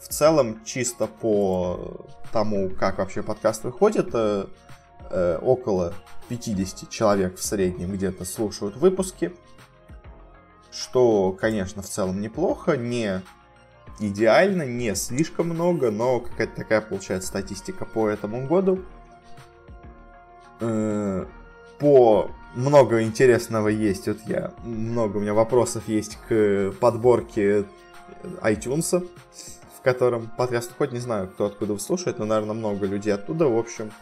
в 0.00 0.08
целом, 0.08 0.64
чисто 0.64 1.06
по 1.06 2.06
тому, 2.32 2.70
как 2.70 2.98
вообще 2.98 3.22
подкаст 3.22 3.64
выходит, 3.64 4.10
э, 4.14 4.46
около 5.40 5.94
50 6.28 6.90
человек 6.90 7.38
в 7.38 7.42
среднем 7.42 7.92
где-то 7.92 8.24
слушают 8.24 8.76
выпуски, 8.76 9.34
что, 10.70 11.32
конечно, 11.32 11.82
в 11.82 11.88
целом 11.88 12.20
неплохо, 12.20 12.76
не 12.76 13.22
идеально, 14.00 14.62
не 14.62 14.94
слишком 14.94 15.48
много, 15.48 15.90
но 15.90 16.20
какая-то 16.20 16.56
такая 16.56 16.80
получается 16.80 17.28
статистика 17.28 17.84
по 17.84 18.08
этому 18.08 18.46
году. 18.46 18.80
Э, 20.60 21.26
по 21.78 22.30
много 22.54 23.02
интересного 23.02 23.68
есть, 23.68 24.08
вот 24.08 24.18
я, 24.26 24.52
много 24.64 25.18
у 25.18 25.20
меня 25.20 25.34
вопросов 25.34 25.84
есть 25.86 26.18
к 26.28 26.72
подборке 26.80 27.64
iTunes, 28.42 29.06
в 29.76 29.82
котором 29.82 30.30
подкаст 30.36 30.72
хоть 30.76 30.92
не 30.92 30.98
знаю, 30.98 31.28
кто 31.28 31.46
откуда 31.46 31.78
слушает, 31.78 32.18
но, 32.18 32.24
наверное, 32.24 32.54
много 32.54 32.86
людей 32.86 33.14
оттуда, 33.14 33.46
в 33.46 33.56
общем, 33.56 33.92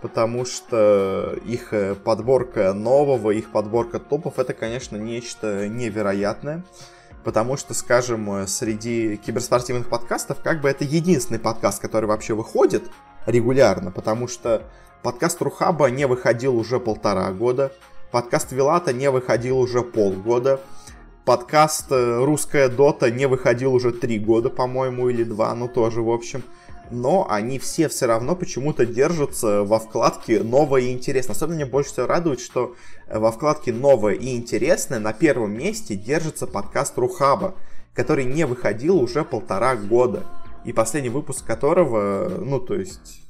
потому 0.00 0.44
что 0.44 1.36
их 1.44 1.72
подборка 2.04 2.72
нового, 2.72 3.30
их 3.30 3.50
подборка 3.50 3.98
топов, 3.98 4.38
это, 4.38 4.54
конечно, 4.54 4.96
нечто 4.96 5.68
невероятное. 5.68 6.62
Потому 7.24 7.56
что, 7.56 7.74
скажем, 7.74 8.30
э, 8.32 8.46
среди 8.46 9.16
киберспортивных 9.16 9.88
подкастов, 9.88 10.40
как 10.42 10.60
бы 10.60 10.68
это 10.68 10.84
единственный 10.84 11.40
подкаст, 11.40 11.80
который 11.80 12.06
вообще 12.06 12.34
выходит 12.34 12.84
регулярно, 13.26 13.90
потому 13.90 14.28
что 14.28 14.62
подкаст 15.02 15.40
Рухаба 15.42 15.90
не 15.90 16.06
выходил 16.06 16.56
уже 16.56 16.80
полтора 16.80 17.30
года, 17.32 17.72
подкаст 18.10 18.52
Вилата 18.52 18.92
не 18.92 19.10
выходил 19.10 19.58
уже 19.58 19.82
полгода, 19.82 20.60
подкаст 21.24 21.86
э, 21.90 22.24
Русская 22.24 22.68
Дота 22.68 23.10
не 23.10 23.26
выходил 23.26 23.74
уже 23.74 23.92
три 23.92 24.18
года, 24.18 24.48
по-моему, 24.48 25.08
или 25.08 25.24
два, 25.24 25.54
ну 25.54 25.68
тоже, 25.68 26.00
в 26.00 26.10
общем 26.10 26.42
но 26.90 27.26
они 27.30 27.58
все 27.58 27.88
все 27.88 28.06
равно 28.06 28.36
почему-то 28.36 28.86
держатся 28.86 29.62
во 29.64 29.78
вкладке 29.78 30.42
«Новое 30.42 30.82
и 30.82 30.92
интересное». 30.92 31.34
Особенно 31.34 31.56
мне 31.56 31.66
больше 31.66 31.92
всего 31.92 32.06
радует, 32.06 32.40
что 32.40 32.74
э, 33.06 33.18
во 33.18 33.30
вкладке 33.32 33.72
«Новое 33.72 34.14
и 34.14 34.36
интересное» 34.36 34.98
на 34.98 35.12
первом 35.12 35.52
месте 35.52 35.94
держится 35.96 36.46
подкаст 36.46 36.96
Рухаба, 36.98 37.54
который 37.94 38.24
не 38.24 38.46
выходил 38.46 38.98
уже 38.98 39.24
полтора 39.24 39.76
года. 39.76 40.24
И 40.64 40.72
последний 40.72 41.10
выпуск 41.10 41.44
которого, 41.46 42.28
ну, 42.28 42.60
то 42.60 42.74
есть, 42.74 43.22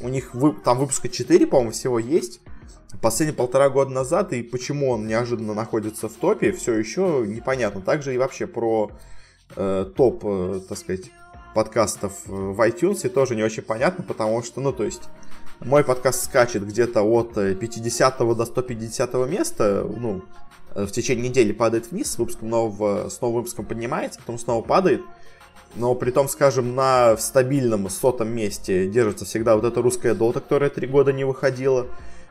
у 0.00 0.08
них 0.08 0.34
вы, 0.34 0.52
там 0.52 0.78
выпуска 0.78 1.08
4, 1.08 1.46
по-моему, 1.46 1.72
всего 1.72 1.98
есть. 1.98 2.40
Последний 3.02 3.34
полтора 3.34 3.68
года 3.68 3.90
назад, 3.90 4.32
и 4.32 4.42
почему 4.42 4.90
он 4.90 5.06
неожиданно 5.06 5.54
находится 5.54 6.08
в 6.08 6.14
топе, 6.14 6.52
все 6.52 6.74
еще 6.74 7.24
непонятно. 7.26 7.80
Также 7.80 8.14
и 8.14 8.18
вообще 8.18 8.46
про 8.46 8.90
э, 9.56 9.86
топ, 9.94 10.22
э, 10.24 10.60
так 10.68 10.78
сказать, 10.78 11.10
подкастов 11.58 12.12
в 12.26 12.60
iTunes 12.60 13.08
тоже 13.08 13.34
не 13.34 13.42
очень 13.42 13.64
понятно, 13.64 14.04
потому 14.04 14.44
что, 14.44 14.60
ну, 14.60 14.72
то 14.72 14.84
есть, 14.84 15.02
мой 15.58 15.82
подкаст 15.82 16.22
скачет 16.22 16.64
где-то 16.64 17.02
от 17.02 17.34
50 17.34 18.18
до 18.36 18.44
150 18.44 19.14
места, 19.28 19.84
ну, 19.84 20.22
в 20.76 20.86
течение 20.92 21.30
недели 21.30 21.50
падает 21.50 21.90
вниз, 21.90 22.12
с 22.12 22.18
выпуском 22.18 22.48
нового, 22.48 23.08
с 23.08 23.20
новым 23.20 23.38
выпуском 23.38 23.64
поднимается, 23.64 24.20
потом 24.20 24.38
снова 24.38 24.62
падает, 24.62 25.02
но 25.74 25.96
при 25.96 26.12
том, 26.12 26.28
скажем, 26.28 26.76
на 26.76 27.16
стабильном 27.16 27.90
сотом 27.90 28.28
месте 28.28 28.86
держится 28.86 29.24
всегда 29.24 29.56
вот 29.56 29.64
эта 29.64 29.82
русская 29.82 30.14
дота, 30.14 30.38
которая 30.40 30.70
три 30.70 30.86
года 30.86 31.12
не 31.12 31.24
выходила, 31.24 31.88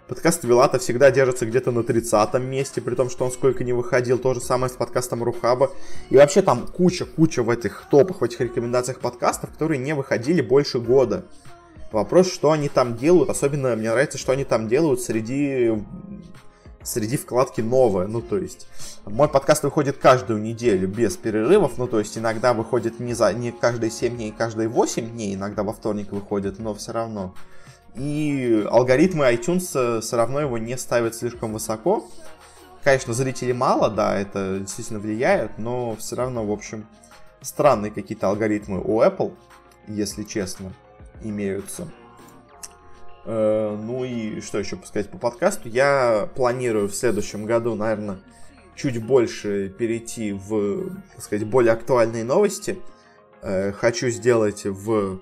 Подкаст 0.08 0.46
Вилата 0.46 0.80
всегда 0.80 1.12
держится 1.12 1.46
где-то 1.46 1.72
на 1.72 1.84
30 1.84 2.36
месте, 2.36 2.80
при 2.80 2.96
том, 2.96 3.10
что 3.10 3.26
он 3.26 3.32
сколько 3.32 3.66
не 3.66 3.74
выходил. 3.74 4.18
То 4.18 4.34
же 4.34 4.40
самое 4.40 4.72
с 4.72 4.76
подкастом 4.78 5.22
Рухаба. 5.22 5.72
И 6.10 6.16
вообще 6.16 6.42
там 6.42 6.66
куча-куча 6.66 7.44
в 7.44 7.50
этих 7.50 7.84
топах, 7.92 8.22
в 8.22 8.24
этих 8.24 8.40
рекомендациях 8.40 9.00
подкастов, 9.00 9.52
которые 9.52 9.80
не 9.80 9.94
выходили 9.94 10.40
больше 10.40 10.80
года. 10.80 11.26
Вопрос, 11.92 12.32
что 12.32 12.52
они 12.52 12.70
там 12.70 12.96
делают. 12.96 13.30
Особенно 13.30 13.76
мне 13.76 13.92
нравится, 13.92 14.18
что 14.18 14.32
они 14.32 14.46
там 14.46 14.70
делают 14.70 15.02
среди 15.02 15.74
среди 16.84 17.18
вкладки 17.18 17.60
новое. 17.60 18.08
Ну, 18.08 18.22
то 18.22 18.38
есть, 18.38 18.70
мой 19.06 19.28
подкаст 19.28 19.64
выходит 19.64 19.98
каждую 19.98 20.42
неделю 20.42 20.88
без 20.88 21.18
перерывов. 21.18 21.78
Ну, 21.78 21.86
то 21.86 22.00
есть, 22.00 22.18
иногда 22.18 22.54
выходит 22.54 23.02
не, 23.02 23.14
за, 23.14 23.34
не 23.34 23.52
каждые 23.52 23.92
7 23.92 24.16
дней, 24.16 24.32
каждые 24.38 24.70
8 24.70 25.10
дней. 25.10 25.36
Иногда 25.36 25.64
во 25.64 25.74
вторник 25.74 26.14
выходит, 26.14 26.60
но 26.60 26.74
все 26.74 26.94
равно. 26.94 27.34
И 27.98 28.66
алгоритмы 28.70 29.26
iTunes 29.26 30.02
все 30.02 30.18
равно 30.18 30.40
его 30.40 30.58
не 30.58 30.78
ставят 30.78 31.16
слишком 31.16 31.54
высоко. 31.54 32.06
Конечно, 32.84 33.14
зрителей 33.14 33.54
мало, 33.54 33.90
да, 33.90 34.18
это 34.18 34.60
действительно 34.60 35.00
влияет, 35.00 35.58
но 35.58 35.96
все 35.96 36.16
равно, 36.16 36.46
в 36.46 36.52
общем, 36.52 36.88
странные 37.42 37.92
какие-то 37.92 38.30
алгоритмы 38.30 38.82
у 38.82 39.02
Apple, 39.02 39.34
если 39.88 40.24
честно, 40.24 40.72
имеются. 41.22 41.88
Э, 43.26 43.76
ну 43.78 44.06
и 44.06 44.40
что 44.42 44.60
еще 44.60 44.80
сказать 44.86 45.10
по 45.10 45.18
подкасту? 45.18 45.68
Я 45.68 46.30
планирую 46.36 46.88
в 46.88 46.96
следующем 46.96 47.46
году, 47.46 47.76
наверное, 47.76 48.20
чуть 48.76 49.04
больше 49.04 49.70
перейти 49.70 50.32
в, 50.32 50.92
так 51.14 51.24
сказать, 51.24 51.46
более 51.46 51.74
актуальные 51.74 52.24
новости. 52.24 52.80
Э, 53.42 53.74
хочу 53.74 54.10
сделать 54.10 54.66
в 54.66 55.20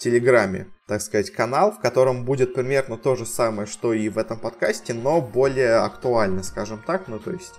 Телеграме, 0.00 0.66
так 0.86 1.02
сказать, 1.02 1.30
канал, 1.30 1.72
в 1.72 1.78
котором 1.78 2.24
будет 2.24 2.54
примерно 2.54 2.96
то 2.96 3.16
же 3.16 3.26
самое, 3.26 3.66
что 3.66 3.92
и 3.92 4.08
в 4.08 4.16
этом 4.16 4.38
подкасте, 4.38 4.94
но 4.94 5.20
более 5.20 5.74
актуально, 5.74 6.42
скажем 6.42 6.82
так. 6.86 7.06
Ну, 7.06 7.18
то 7.18 7.30
есть, 7.32 7.52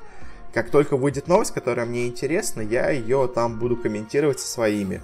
как 0.51 0.71
только 0.71 0.97
выйдет 0.97 1.27
новость, 1.27 1.53
которая 1.53 1.85
мне 1.85 2.07
интересна, 2.07 2.61
я 2.61 2.89
ее 2.89 3.31
там 3.33 3.59
буду 3.59 3.77
комментировать 3.77 4.39
со 4.39 4.47
своими 4.47 5.03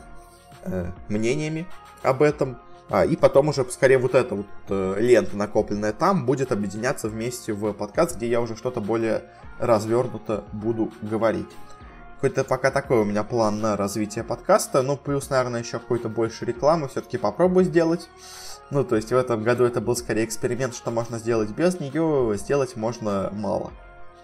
э, 0.63 0.91
мнениями 1.09 1.67
об 2.01 2.23
этом. 2.23 2.57
А, 2.89 3.05
и 3.05 3.15
потом 3.15 3.49
уже 3.49 3.63
скорее 3.69 3.99
вот 3.99 4.15
эта 4.15 4.33
вот 4.33 4.47
э, 4.69 4.95
лента, 4.97 5.37
накопленная 5.37 5.93
там, 5.93 6.25
будет 6.25 6.51
объединяться 6.51 7.07
вместе 7.07 7.53
в 7.53 7.71
подкаст, 7.73 8.15
где 8.15 8.27
я 8.27 8.41
уже 8.41 8.55
что-то 8.55 8.81
более 8.81 9.25
развернуто 9.59 10.43
буду 10.53 10.91
говорить. 11.03 11.49
Какой-то 12.17 12.43
пока 12.43 12.71
такой 12.71 13.01
у 13.01 13.03
меня 13.03 13.23
план 13.23 13.59
на 13.61 13.77
развитие 13.77 14.23
подкаста. 14.23 14.81
Ну, 14.81 14.97
плюс, 14.97 15.29
наверное, 15.29 15.61
еще 15.61 15.77
какой-то 15.77 16.09
больше 16.09 16.45
рекламы 16.45 16.87
все-таки 16.87 17.19
попробую 17.19 17.63
сделать. 17.63 18.09
Ну, 18.71 18.83
то 18.83 18.95
есть 18.95 19.11
в 19.11 19.15
этом 19.15 19.43
году 19.43 19.65
это 19.65 19.81
был 19.81 19.95
скорее 19.95 20.25
эксперимент, 20.25 20.73
что 20.73 20.89
можно 20.89 21.19
сделать 21.19 21.51
без 21.51 21.79
нее, 21.79 22.33
сделать 22.37 22.75
можно 22.75 23.29
мало. 23.33 23.71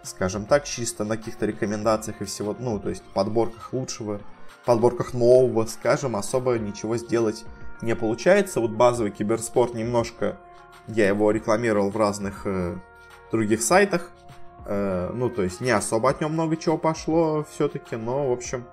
Скажем 0.01 0.45
так, 0.47 0.65
чисто 0.65 1.03
на 1.03 1.17
каких-то 1.17 1.45
рекомендациях 1.45 2.19
и 2.19 2.25
всего, 2.25 2.55
ну, 2.57 2.79
то 2.79 2.89
есть 2.89 3.03
подборках 3.13 3.71
лучшего, 3.73 4.21
подборках 4.65 5.13
нового, 5.13 5.67
скажем, 5.67 6.15
особо 6.15 6.57
ничего 6.57 6.97
сделать 6.97 7.45
не 7.83 7.95
получается. 7.95 8.59
Вот 8.59 8.71
базовый 8.71 9.11
киберспорт 9.11 9.75
немножко, 9.75 10.39
я 10.87 11.07
его 11.07 11.29
рекламировал 11.29 11.91
в 11.91 11.97
разных 11.97 12.47
э, 12.47 12.75
других 13.31 13.61
сайтах, 13.61 14.09
ну, 14.65 15.29
то 15.29 15.43
есть 15.43 15.61
не 15.61 15.71
особо 15.71 16.09
от 16.09 16.21
нем 16.21 16.33
много 16.33 16.55
чего 16.57 16.77
пошло 16.77 17.45
все-таки, 17.51 17.95
но, 17.95 18.29
в 18.29 18.31
общем, 18.31 18.65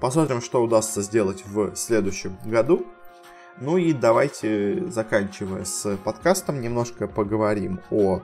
посмотрим, 0.00 0.40
что 0.40 0.62
удастся 0.62 1.02
сделать 1.02 1.44
в 1.46 1.74
следующем 1.74 2.36
году. 2.44 2.86
Ну 3.58 3.78
и 3.78 3.94
давайте, 3.94 4.84
заканчивая 4.90 5.64
с 5.64 5.96
подкастом, 6.04 6.60
немножко 6.60 7.08
поговорим 7.08 7.80
о 7.90 8.20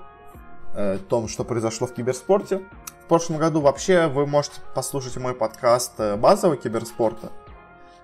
э, 0.75 0.99
том, 1.09 1.27
что 1.27 1.43
произошло 1.43 1.87
в 1.87 1.95
киберспорте. 1.95 2.63
В 3.05 3.07
прошлом 3.09 3.39
году 3.39 3.63
вообще 3.63 4.09
вы 4.09 4.27
можете 4.27 4.61
послушать 4.75 5.17
мой 5.17 5.35
подкаст 5.35 5.93
э, 5.99 6.17
базового 6.17 6.59
киберспорта, 6.59 7.33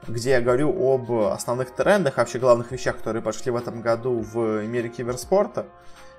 где 0.07 0.31
я 0.31 0.41
говорю 0.41 0.71
об 0.71 1.13
основных 1.13 1.71
трендах, 1.73 2.17
вообще 2.17 2.39
главных 2.39 2.73
вещах, 2.73 2.97
которые 2.97 3.23
пошли 3.23 3.51
в 3.51 3.57
этом 3.57 3.83
году 3.83 4.21
в 4.21 4.65
мире 4.65 4.89
киберспорта. 4.89 5.67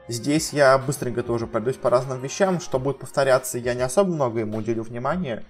Здесь 0.09 0.53
я 0.53 0.75
быстренько 0.79 1.21
тоже 1.21 1.45
пройдусь 1.45 1.75
по 1.75 1.91
разным 1.91 2.19
вещам. 2.19 2.59
Что 2.59 2.79
будет 2.79 2.97
повторяться, 2.97 3.59
я 3.59 3.75
не 3.75 3.83
особо 3.83 4.11
много 4.11 4.39
ему 4.39 4.57
уделю 4.57 4.81
внимания. 4.81 5.45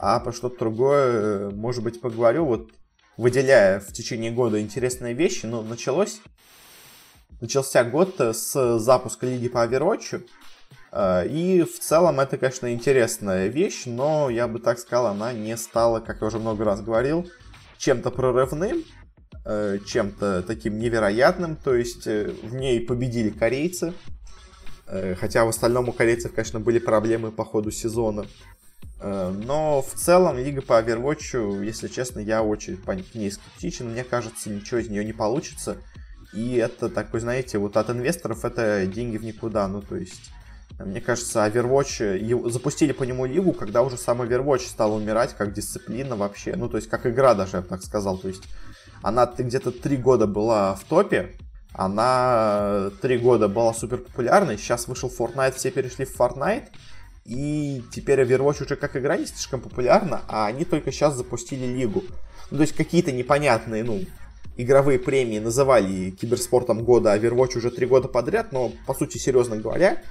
А 0.00 0.18
про 0.18 0.32
что-то 0.32 0.58
другое, 0.58 1.12
э, 1.12 1.50
может 1.50 1.84
быть, 1.84 2.00
поговорю. 2.00 2.44
Вот 2.44 2.70
выделяя 3.16 3.78
в 3.78 3.92
течение 3.92 4.32
года 4.32 4.60
интересные 4.60 5.14
вещи. 5.14 5.46
Ну, 5.46 5.62
началось... 5.62 6.20
Начался 7.40 7.84
год 7.84 8.20
с 8.20 8.78
запуска 8.80 9.26
Лиги 9.26 9.48
по 9.48 9.64
Overwatch. 9.64 10.26
Э, 10.90 11.28
и 11.28 11.62
в 11.62 11.78
целом 11.78 12.18
это, 12.18 12.36
конечно, 12.36 12.72
интересная 12.72 13.46
вещь, 13.46 13.84
но 13.86 14.28
я 14.28 14.48
бы 14.48 14.58
так 14.58 14.80
сказал, 14.80 15.06
она 15.06 15.32
не 15.32 15.56
стала, 15.56 16.00
как 16.00 16.20
я 16.20 16.26
уже 16.26 16.40
много 16.40 16.64
раз 16.64 16.82
говорил, 16.82 17.30
чем-то 17.78 18.10
прорывным. 18.10 18.82
Э, 19.52 19.78
чем-то 19.84 20.44
таким 20.46 20.78
невероятным, 20.78 21.56
то 21.56 21.74
есть 21.74 22.06
э, 22.06 22.32
в 22.40 22.54
ней 22.54 22.78
победили 22.78 23.30
корейцы, 23.30 23.94
э, 24.86 25.16
хотя 25.16 25.44
в 25.44 25.48
остальном 25.48 25.88
у 25.88 25.92
корейцев, 25.92 26.32
конечно, 26.32 26.60
были 26.60 26.78
проблемы 26.78 27.32
по 27.32 27.44
ходу 27.44 27.72
сезона. 27.72 28.26
Но 29.02 29.80
в 29.82 29.94
целом 29.94 30.36
Лига 30.36 30.60
по 30.60 30.74
Overwatch, 30.74 31.64
если 31.64 31.88
честно, 31.88 32.20
я 32.20 32.42
очень 32.42 32.76
по 32.76 32.92
ней 32.92 33.30
скептичен. 33.30 33.92
Мне 33.92 34.04
кажется, 34.04 34.50
ничего 34.50 34.78
из 34.78 34.90
нее 34.90 35.02
не 35.06 35.14
получится. 35.14 35.78
И 36.34 36.56
это 36.56 36.90
такой, 36.90 37.20
знаете, 37.20 37.56
вот 37.56 37.78
от 37.78 37.88
инвесторов 37.88 38.44
это 38.44 38.86
деньги 38.86 39.16
в 39.16 39.24
никуда. 39.24 39.66
Ну, 39.68 39.80
то 39.80 39.96
есть, 39.96 40.30
мне 40.78 41.00
кажется, 41.00 41.46
Overwatch 41.46 42.50
запустили 42.50 42.92
по 42.92 43.04
нему 43.04 43.24
лигу, 43.24 43.52
когда 43.52 43.80
уже 43.82 43.96
сам 43.96 44.20
Overwatch 44.20 44.68
стал 44.68 44.94
умирать 44.94 45.34
как 45.34 45.54
дисциплина 45.54 46.14
вообще. 46.14 46.54
Ну, 46.54 46.68
то 46.68 46.76
есть, 46.76 46.90
как 46.90 47.06
игра 47.06 47.32
даже, 47.32 47.56
я 47.56 47.62
бы 47.62 47.68
так 47.68 47.82
сказал. 47.82 48.18
То 48.18 48.28
есть, 48.28 48.42
она 49.02 49.26
где-то 49.26 49.70
три 49.72 49.96
года 49.96 50.26
была 50.26 50.74
в 50.74 50.84
топе, 50.84 51.36
она 51.72 52.90
три 53.00 53.18
года 53.18 53.48
была 53.48 53.72
супер 53.72 53.98
популярной, 53.98 54.58
сейчас 54.58 54.88
вышел 54.88 55.10
Fortnite, 55.10 55.54
все 55.56 55.70
перешли 55.70 56.04
в 56.04 56.18
Fortnite, 56.18 56.68
и 57.24 57.82
теперь 57.92 58.20
Overwatch 58.20 58.64
уже 58.64 58.76
как 58.76 58.96
игра 58.96 59.16
не 59.16 59.26
слишком 59.26 59.60
популярна, 59.60 60.22
а 60.28 60.46
они 60.46 60.64
только 60.64 60.90
сейчас 60.90 61.16
запустили 61.16 61.66
лигу. 61.66 62.02
Ну, 62.50 62.56
то 62.56 62.62
есть 62.62 62.74
какие-то 62.74 63.12
непонятные, 63.12 63.84
ну, 63.84 64.00
игровые 64.56 64.98
премии 64.98 65.38
называли 65.38 66.10
киберспортом 66.10 66.84
года, 66.84 67.12
а 67.12 67.18
Overwatch 67.18 67.58
уже 67.58 67.70
три 67.70 67.86
года 67.86 68.08
подряд, 68.08 68.52
но, 68.52 68.72
по 68.86 68.94
сути, 68.94 69.18
серьезно 69.18 69.56
говоря, 69.56 70.02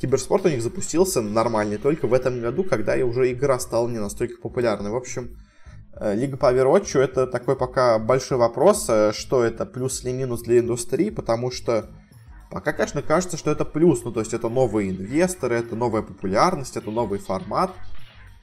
киберспорт 0.00 0.46
у 0.46 0.48
них 0.48 0.62
запустился 0.62 1.20
нормальный 1.20 1.78
только 1.78 2.06
в 2.06 2.14
этом 2.14 2.40
году, 2.40 2.62
когда 2.62 2.94
уже 3.04 3.32
игра 3.32 3.58
стала 3.58 3.88
не 3.88 3.98
настолько 3.98 4.40
популярной. 4.40 4.90
В 4.90 4.96
общем, 4.96 5.30
Э, 5.30 5.47
Лига 6.00 6.36
по 6.36 6.52
Overwatch 6.52 6.98
это 6.98 7.26
такой 7.26 7.56
пока 7.56 7.98
большой 7.98 8.38
вопрос, 8.38 8.86
э, 8.88 9.12
что 9.12 9.42
это 9.42 9.66
плюс 9.66 10.04
или 10.04 10.12
минус 10.12 10.42
для 10.42 10.60
индустрии, 10.60 11.10
потому 11.10 11.50
что 11.50 11.86
пока, 12.50 12.72
конечно, 12.72 13.02
кажется, 13.02 13.36
что 13.36 13.50
это 13.50 13.64
плюс, 13.64 14.04
ну 14.04 14.12
то 14.12 14.20
есть 14.20 14.32
это 14.32 14.48
новые 14.48 14.90
инвесторы, 14.90 15.56
это 15.56 15.74
новая 15.74 16.02
популярность, 16.02 16.76
это 16.76 16.92
новый 16.92 17.18
формат, 17.18 17.72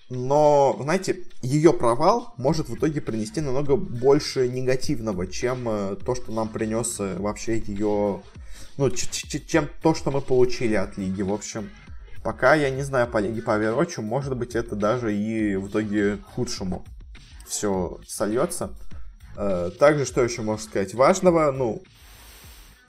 но, 0.10 0.78
знаете, 0.82 1.24
ее 1.42 1.72
провал 1.72 2.34
может 2.38 2.68
в 2.68 2.76
итоге 2.76 3.00
принести 3.00 3.40
намного 3.40 3.78
больше 3.78 4.50
негативного, 4.50 5.26
чем 5.26 5.70
э, 5.70 5.96
то, 5.96 6.14
что 6.14 6.34
нам 6.34 6.50
принес 6.50 6.98
вообще 7.00 7.60
ее, 7.60 8.22
ну, 8.78 8.90
чем 8.92 9.70
то, 9.82 9.96
что 9.96 10.12
мы 10.12 10.20
получили 10.20 10.76
от 10.76 10.98
лиги, 10.98 11.22
в 11.22 11.34
общем. 11.34 11.70
Пока 12.22 12.54
я 12.56 12.70
не 12.70 12.82
знаю 12.82 13.08
по 13.08 13.20
лиге 13.20 13.42
по 13.42 13.52
Overwatch, 13.52 14.02
может 14.02 14.36
быть 14.36 14.56
это 14.56 14.76
даже 14.76 15.16
и 15.16 15.56
в 15.56 15.70
итоге 15.70 16.18
к 16.18 16.26
худшему 16.34 16.84
все 17.48 18.00
сольется. 18.08 18.72
Э, 19.38 19.72
также, 19.78 20.06
что 20.06 20.24
еще 20.24 20.42
можно 20.42 20.64
сказать 20.64 20.94
важного, 20.94 21.52
ну, 21.52 21.84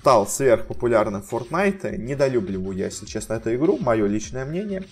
стал 0.07 0.29
сверхпопулярным 0.29 1.25
Fortnite, 1.29 1.97
недолюбливаю 1.97 2.77
я, 2.77 2.85
если 2.85 3.07
честно, 3.07 3.35
эту 3.35 3.53
игру, 3.57 3.77
мое 3.79 4.07
личное 4.07 4.45
мнение. 4.45 4.85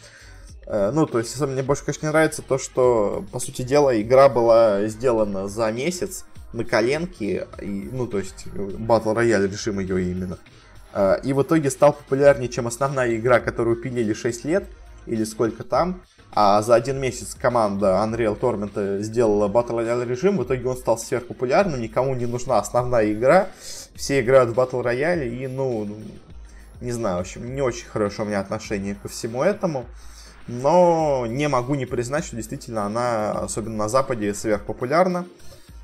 Э, 0.67 0.91
ну, 0.93 1.07
то 1.07 1.21
есть, 1.21 1.41
мне 1.41 1.63
больше, 1.63 1.85
конечно, 1.85 2.07
не 2.07 2.11
нравится 2.11 2.43
то, 2.43 2.59
что, 2.59 3.25
по 3.31 3.39
сути 3.39 3.63
дела, 3.63 4.01
игра 4.01 4.29
была 4.29 4.87
сделана 4.89 5.47
за 5.47 5.71
месяц 5.71 6.25
на 6.53 6.65
коленке, 6.65 7.47
и, 7.63 7.89
ну, 7.93 8.09
то 8.09 8.19
есть, 8.19 8.47
Battle 8.47 9.15
Royale 9.15 9.49
режим 9.49 9.79
ее 9.79 10.03
именно. 10.11 10.39
Э, 10.93 11.21
и 11.23 11.33
в 11.33 11.41
итоге 11.43 11.71
стал 11.71 11.93
популярнее, 11.93 12.49
чем 12.49 12.67
основная 12.67 13.15
игра, 13.15 13.39
которую 13.39 13.77
пилили 13.77 14.15
6 14.15 14.45
лет, 14.45 14.65
или 15.07 15.23
сколько 15.23 15.63
там. 15.63 16.03
А 16.37 16.63
за 16.63 16.75
один 16.75 16.99
месяц 16.99 17.37
команда 17.41 18.03
Unreal 18.05 18.39
Tournament 18.39 19.03
сделала 19.03 19.49
Battle 19.49 19.79
Royale 19.79 20.05
режим, 20.05 20.39
в 20.39 20.43
итоге 20.43 20.67
он 20.67 20.77
стал 20.77 20.99
сверхпопулярным, 20.99 21.81
никому 21.81 22.17
не 22.17 22.27
нужна 22.27 22.59
основная 22.59 23.13
игра, 23.13 23.49
все 23.95 24.21
играют 24.21 24.51
в 24.51 24.59
Battle 24.59 24.83
Royale, 24.83 25.29
и, 25.29 25.47
ну, 25.47 25.89
не 26.81 26.91
знаю, 26.91 27.19
в 27.19 27.21
общем, 27.21 27.55
не 27.55 27.63
очень 27.63 27.87
хорошее 27.87 28.27
у 28.27 28.29
меня 28.29 28.41
отношение 28.41 28.97
ко 28.97 29.09
всему 29.09 29.45
этому, 29.45 29.87
но 30.49 31.25
не 31.29 31.49
могу 31.49 31.77
не 31.77 31.87
признать, 31.87 32.25
что 32.25 32.35
действительно 32.35 32.85
она, 32.85 33.31
особенно 33.31 33.77
на 33.77 33.89
Западе, 33.89 34.35
сверхпопулярна. 34.35 35.27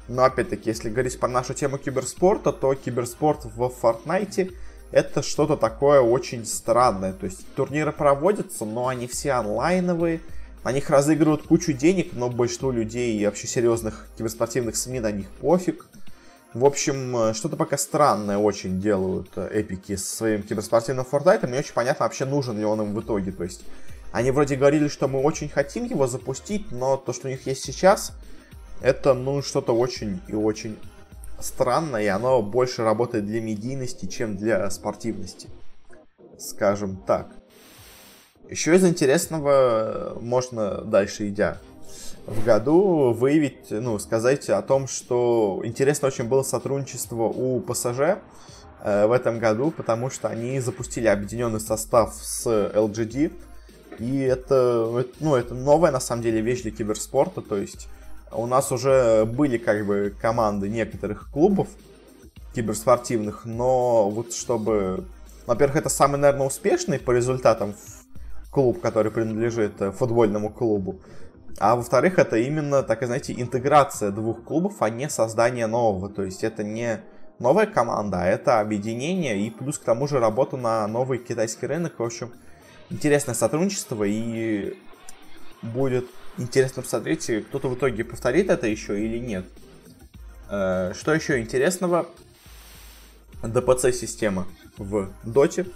Но 0.08 0.24
опять-таки, 0.24 0.70
если 0.70 0.90
говорить 0.90 1.20
про 1.20 1.28
нашу 1.28 1.54
тему 1.54 1.78
киберспорта, 1.78 2.52
то 2.52 2.74
киберспорт 2.74 3.44
в 3.44 3.72
Fortnite 3.80 4.52
это 4.90 5.22
что-то 5.22 5.56
такое 5.56 6.00
очень 6.00 6.44
странное. 6.44 7.12
То 7.12 7.26
есть 7.26 7.46
турниры 7.54 7.92
проводятся, 7.92 8.64
но 8.64 8.88
они 8.88 9.06
все 9.06 9.32
онлайновые, 9.32 10.20
на 10.64 10.72
них 10.72 10.90
разыгрывают 10.90 11.42
кучу 11.42 11.72
денег, 11.72 12.12
но 12.12 12.28
большинство 12.28 12.70
людей 12.70 13.18
и 13.18 13.24
вообще 13.24 13.46
серьезных 13.46 14.08
киберспортивных 14.18 14.76
СМИ 14.76 15.00
на 15.00 15.10
них 15.10 15.28
пофиг. 15.40 15.86
В 16.52 16.64
общем, 16.64 17.16
э, 17.16 17.34
что-то 17.34 17.56
пока 17.56 17.78
странное 17.78 18.36
очень 18.36 18.80
делают 18.80 19.30
э, 19.36 19.48
эпики 19.52 19.96
со 19.96 20.16
своим 20.16 20.42
киберспортивным 20.42 21.04
Фортнайтом. 21.04 21.52
Не 21.52 21.58
очень 21.58 21.72
понятно 21.72 22.04
вообще, 22.04 22.24
нужен 22.24 22.58
ли 22.58 22.64
он 22.64 22.82
им 22.82 22.94
в 22.94 23.00
итоге. 23.00 23.32
То 23.32 23.44
есть, 23.44 23.62
они 24.12 24.32
вроде 24.32 24.56
говорили, 24.56 24.88
что 24.88 25.06
мы 25.08 25.20
очень 25.20 25.48
хотим 25.48 25.84
его 25.84 26.06
запустить, 26.06 26.72
но 26.72 26.96
то, 26.96 27.12
что 27.12 27.28
у 27.28 27.30
них 27.30 27.46
есть 27.46 27.62
сейчас, 27.62 28.12
это, 28.80 29.14
ну, 29.14 29.42
что-то 29.42 29.72
очень 29.72 30.20
и 30.26 30.34
очень 30.34 30.76
странное, 31.38 32.02
и 32.02 32.06
оно 32.06 32.42
больше 32.42 32.82
работает 32.82 33.26
для 33.26 33.40
медийности, 33.40 34.06
чем 34.06 34.36
для 34.36 34.68
спортивности. 34.70 35.48
Скажем 36.38 36.96
так. 36.96 37.39
Еще 38.50 38.74
из 38.74 38.84
интересного 38.84 40.18
можно 40.20 40.80
дальше 40.80 41.28
идя 41.28 41.58
в 42.26 42.44
году 42.44 43.12
выявить, 43.12 43.70
ну, 43.70 43.96
сказать 44.00 44.50
о 44.50 44.60
том, 44.60 44.88
что 44.88 45.60
интересно 45.62 46.08
очень 46.08 46.24
было 46.24 46.42
сотрудничество 46.42 47.22
у 47.28 47.60
ПСЖ 47.60 48.18
э, 48.82 49.06
в 49.06 49.12
этом 49.12 49.38
году, 49.38 49.70
потому 49.70 50.10
что 50.10 50.26
они 50.26 50.58
запустили 50.58 51.06
объединенный 51.06 51.60
состав 51.60 52.12
с 52.20 52.44
LGD, 52.44 53.32
и 54.00 54.20
это, 54.22 55.04
ну, 55.20 55.36
это 55.36 55.54
новая, 55.54 55.92
на 55.92 56.00
самом 56.00 56.22
деле, 56.22 56.40
вещь 56.40 56.62
для 56.62 56.72
киберспорта, 56.72 57.42
то 57.42 57.56
есть 57.56 57.86
у 58.32 58.46
нас 58.46 58.72
уже 58.72 59.26
были, 59.26 59.58
как 59.58 59.86
бы, 59.86 60.12
команды 60.20 60.68
некоторых 60.68 61.30
клубов, 61.30 61.68
киберспортивных, 62.52 63.44
но 63.44 64.10
вот 64.10 64.34
чтобы... 64.34 65.04
Во-первых, 65.46 65.76
это 65.76 65.88
самый, 65.88 66.16
наверное, 66.16 66.48
успешный 66.48 66.98
по 66.98 67.12
результатам 67.12 67.74
клуб, 68.50 68.80
который 68.80 69.12
принадлежит 69.12 69.80
э, 69.80 69.92
футбольному 69.92 70.50
клубу. 70.50 71.00
А 71.58 71.76
во-вторых, 71.76 72.18
это 72.18 72.36
именно, 72.36 72.82
так 72.82 73.02
и 73.02 73.06
знаете, 73.06 73.34
интеграция 73.36 74.10
двух 74.10 74.44
клубов, 74.44 74.76
а 74.80 74.90
не 74.90 75.08
создание 75.08 75.66
нового. 75.66 76.08
То 76.08 76.22
есть 76.22 76.42
это 76.44 76.64
не 76.64 77.00
новая 77.38 77.66
команда, 77.66 78.22
а 78.22 78.26
это 78.26 78.60
объединение 78.60 79.38
и 79.40 79.50
плюс 79.50 79.78
к 79.78 79.84
тому 79.84 80.06
же 80.06 80.18
работа 80.18 80.56
на 80.56 80.86
новый 80.86 81.18
китайский 81.18 81.66
рынок. 81.66 81.98
В 81.98 82.02
общем, 82.02 82.32
интересное 82.90 83.34
сотрудничество 83.34 84.04
и 84.04 84.76
будет 85.62 86.06
интересно 86.38 86.82
посмотреть, 86.82 87.30
кто-то 87.48 87.68
в 87.68 87.74
итоге 87.74 88.04
повторит 88.04 88.50
это 88.50 88.66
еще 88.66 88.98
или 88.98 89.18
нет. 89.18 89.44
Э, 90.48 90.92
что 90.94 91.12
еще 91.12 91.40
интересного? 91.40 92.06
DPC-система 93.42 94.46
в 94.76 95.08
Доте. 95.24 95.66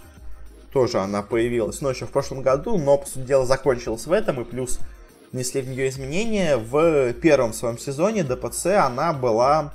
Тоже 0.75 0.99
она 0.99 1.23
появилась, 1.23 1.81
но 1.81 1.91
еще 1.91 2.05
в 2.05 2.11
прошлом 2.11 2.43
году, 2.43 2.77
но, 2.77 2.99
по 2.99 3.07
сути 3.07 3.23
дела, 3.25 3.47
закончилась 3.47 4.09
в 4.09 4.13
этом, 4.13 4.41
и 4.41 4.45
плюс 4.45 4.81
внесли 5.31 5.63
в 5.63 5.69
нее 5.69 5.89
изменения. 5.89 6.57
В 6.57 7.13
первом 7.13 7.53
своем 7.53 7.79
сезоне 7.79 8.23
DPC 8.23 8.75
она 8.75 9.13
была... 9.13 9.73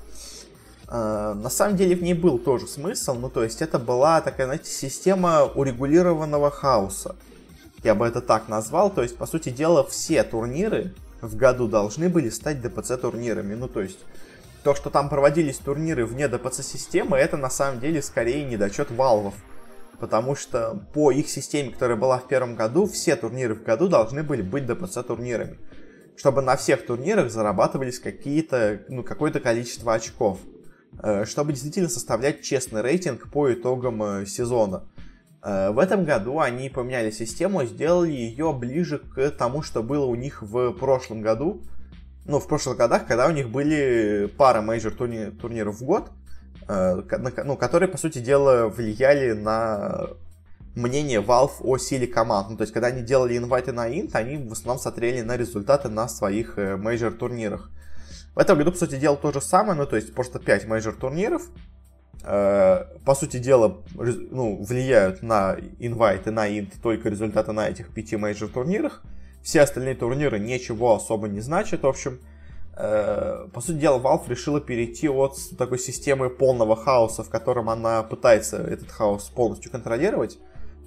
Э, 0.89 1.35
на 1.41 1.49
самом 1.49 1.77
деле 1.77 1.95
в 1.95 2.03
ней 2.03 2.15
был 2.15 2.37
тоже 2.37 2.67
смысл, 2.67 3.13
ну 3.13 3.29
то 3.29 3.45
есть 3.45 3.61
это 3.61 3.79
была 3.79 4.19
такая, 4.19 4.47
знаете, 4.47 4.69
система 4.69 5.45
урегулированного 5.45 6.51
хаоса. 6.51 7.15
Я 7.81 7.95
бы 7.95 8.05
это 8.05 8.19
так 8.19 8.49
назвал, 8.49 8.89
то 8.89 9.01
есть, 9.01 9.15
по 9.15 9.25
сути 9.25 9.51
дела, 9.51 9.85
все 9.85 10.21
турниры 10.23 10.93
в 11.21 11.33
году 11.37 11.69
должны 11.69 12.09
были 12.09 12.29
стать 12.29 12.57
DPC 12.57 12.97
турнирами. 12.97 13.55
Ну 13.55 13.69
то 13.69 13.79
есть 13.79 13.99
то, 14.65 14.75
что 14.75 14.89
там 14.89 15.07
проводились 15.07 15.59
турниры 15.59 16.05
вне 16.05 16.27
ДПЦ-системы, 16.27 17.15
это 17.15 17.37
на 17.37 17.49
самом 17.49 17.79
деле 17.79 18.01
скорее 18.01 18.43
недочет 18.43 18.91
валвов. 18.91 19.35
Потому 19.99 20.35
что 20.35 20.87
по 20.93 21.11
их 21.11 21.29
системе, 21.29 21.71
которая 21.71 21.97
была 21.97 22.19
в 22.19 22.27
первом 22.27 22.55
году, 22.55 22.85
все 22.85 23.15
турниры 23.15 23.55
в 23.55 23.63
году 23.63 23.87
должны 23.87 24.23
были 24.23 24.41
быть 24.41 24.65
ДПЦ-турнирами. 24.65 25.57
Чтобы 26.15 26.41
на 26.41 26.55
всех 26.55 26.85
турнирах 26.85 27.31
зарабатывались 27.31 27.99
какие-то, 27.99 28.81
ну, 28.87 29.03
какое-то 29.03 29.39
количество 29.39 29.93
очков. 29.93 30.39
Э, 31.01 31.25
чтобы 31.25 31.53
действительно 31.53 31.89
составлять 31.89 32.41
честный 32.41 32.81
рейтинг 32.81 33.31
по 33.31 33.53
итогам 33.53 34.01
э, 34.03 34.25
сезона. 34.25 34.89
Э, 35.41 35.71
в 35.71 35.79
этом 35.79 36.03
году 36.03 36.39
они 36.39 36.69
поменяли 36.69 37.11
систему, 37.11 37.63
сделали 37.65 38.11
ее 38.11 38.53
ближе 38.53 38.99
к 38.99 39.29
тому, 39.31 39.61
что 39.61 39.83
было 39.83 40.05
у 40.05 40.15
них 40.15 40.41
в 40.41 40.71
прошлом 40.73 41.21
году 41.21 41.61
ну, 42.25 42.39
в 42.39 42.47
прошлых 42.47 42.77
годах, 42.77 43.07
когда 43.07 43.27
у 43.27 43.31
них 43.31 43.49
были 43.49 44.31
пара 44.37 44.61
мейджор 44.61 44.93
турни- 44.93 45.31
турниров 45.31 45.79
в 45.79 45.83
год, 45.83 46.11
ну, 46.69 47.57
которые, 47.57 47.89
по 47.89 47.97
сути 47.97 48.19
дела, 48.19 48.67
влияли 48.67 49.31
на 49.31 50.09
мнение 50.75 51.19
Valve 51.19 51.61
о 51.61 51.77
силе 51.77 52.05
команд. 52.05 52.51
Ну, 52.51 52.57
то 52.57 52.61
есть, 52.61 52.73
когда 52.73 52.87
они 52.87 53.01
делали 53.01 53.37
инвайты 53.37 53.71
на 53.71 53.87
инт, 53.87 54.15
они 54.15 54.37
в 54.37 54.51
основном 54.51 54.79
смотрели 54.79 55.21
на 55.21 55.35
результаты 55.35 55.89
на 55.89 56.07
своих 56.07 56.59
э, 56.59 56.77
мейджор 56.77 57.13
турнирах. 57.13 57.71
В 58.35 58.39
этом 58.39 58.57
году, 58.57 58.71
по 58.71 58.77
сути 58.77 58.97
дела, 58.97 59.17
то 59.17 59.31
же 59.31 59.41
самое, 59.41 59.77
ну, 59.77 59.87
то 59.87 59.95
есть, 59.95 60.13
просто 60.13 60.37
5 60.37 60.67
мейджор 60.67 60.93
турниров, 60.93 61.41
э, 62.23 62.85
по 63.03 63.15
сути 63.15 63.37
дела, 63.39 63.81
ну, 63.95 64.63
влияют 64.63 65.23
на 65.23 65.57
инвайты 65.79 66.29
на 66.29 66.47
инт 66.47 66.73
только 66.83 67.09
результаты 67.09 67.51
на 67.51 67.67
этих 67.67 67.91
5 67.91 68.13
мейджор 68.13 68.49
турнирах. 68.49 69.01
Все 69.41 69.61
остальные 69.61 69.95
турниры 69.95 70.37
ничего 70.37 70.95
особо 70.95 71.27
не 71.27 71.41
значат. 71.41 71.81
В 71.81 71.87
общем, 71.87 72.13
э, 72.13 72.38
по 72.79 73.59
сути 73.61 73.77
дела, 73.77 73.99
Valve 73.99 74.29
решила 74.29 74.61
перейти 74.61 75.09
от 75.09 75.37
такой 75.57 75.79
системы 75.79 76.29
полного 76.29 76.77
хаоса, 76.77 77.23
в 77.23 77.29
котором 77.29 77.69
она 77.69 78.03
пытается 78.03 78.57
этот 78.57 78.89
хаос 78.89 79.25
полностью 79.25 79.69
контролировать, 79.69 80.37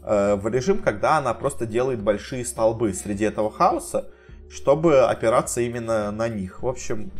э, 0.02 0.36
в 0.36 0.48
режим, 0.48 0.78
когда 0.78 1.18
она 1.18 1.34
просто 1.34 1.66
делает 1.66 2.00
большие 2.00 2.46
столбы 2.46 2.94
среди 2.94 3.24
этого 3.24 3.50
хаоса, 3.50 4.06
чтобы 4.50 5.00
опираться 5.00 5.60
именно 5.60 6.10
на 6.10 6.28
них. 6.28 6.62
В 6.62 6.68
общем, 6.68 7.10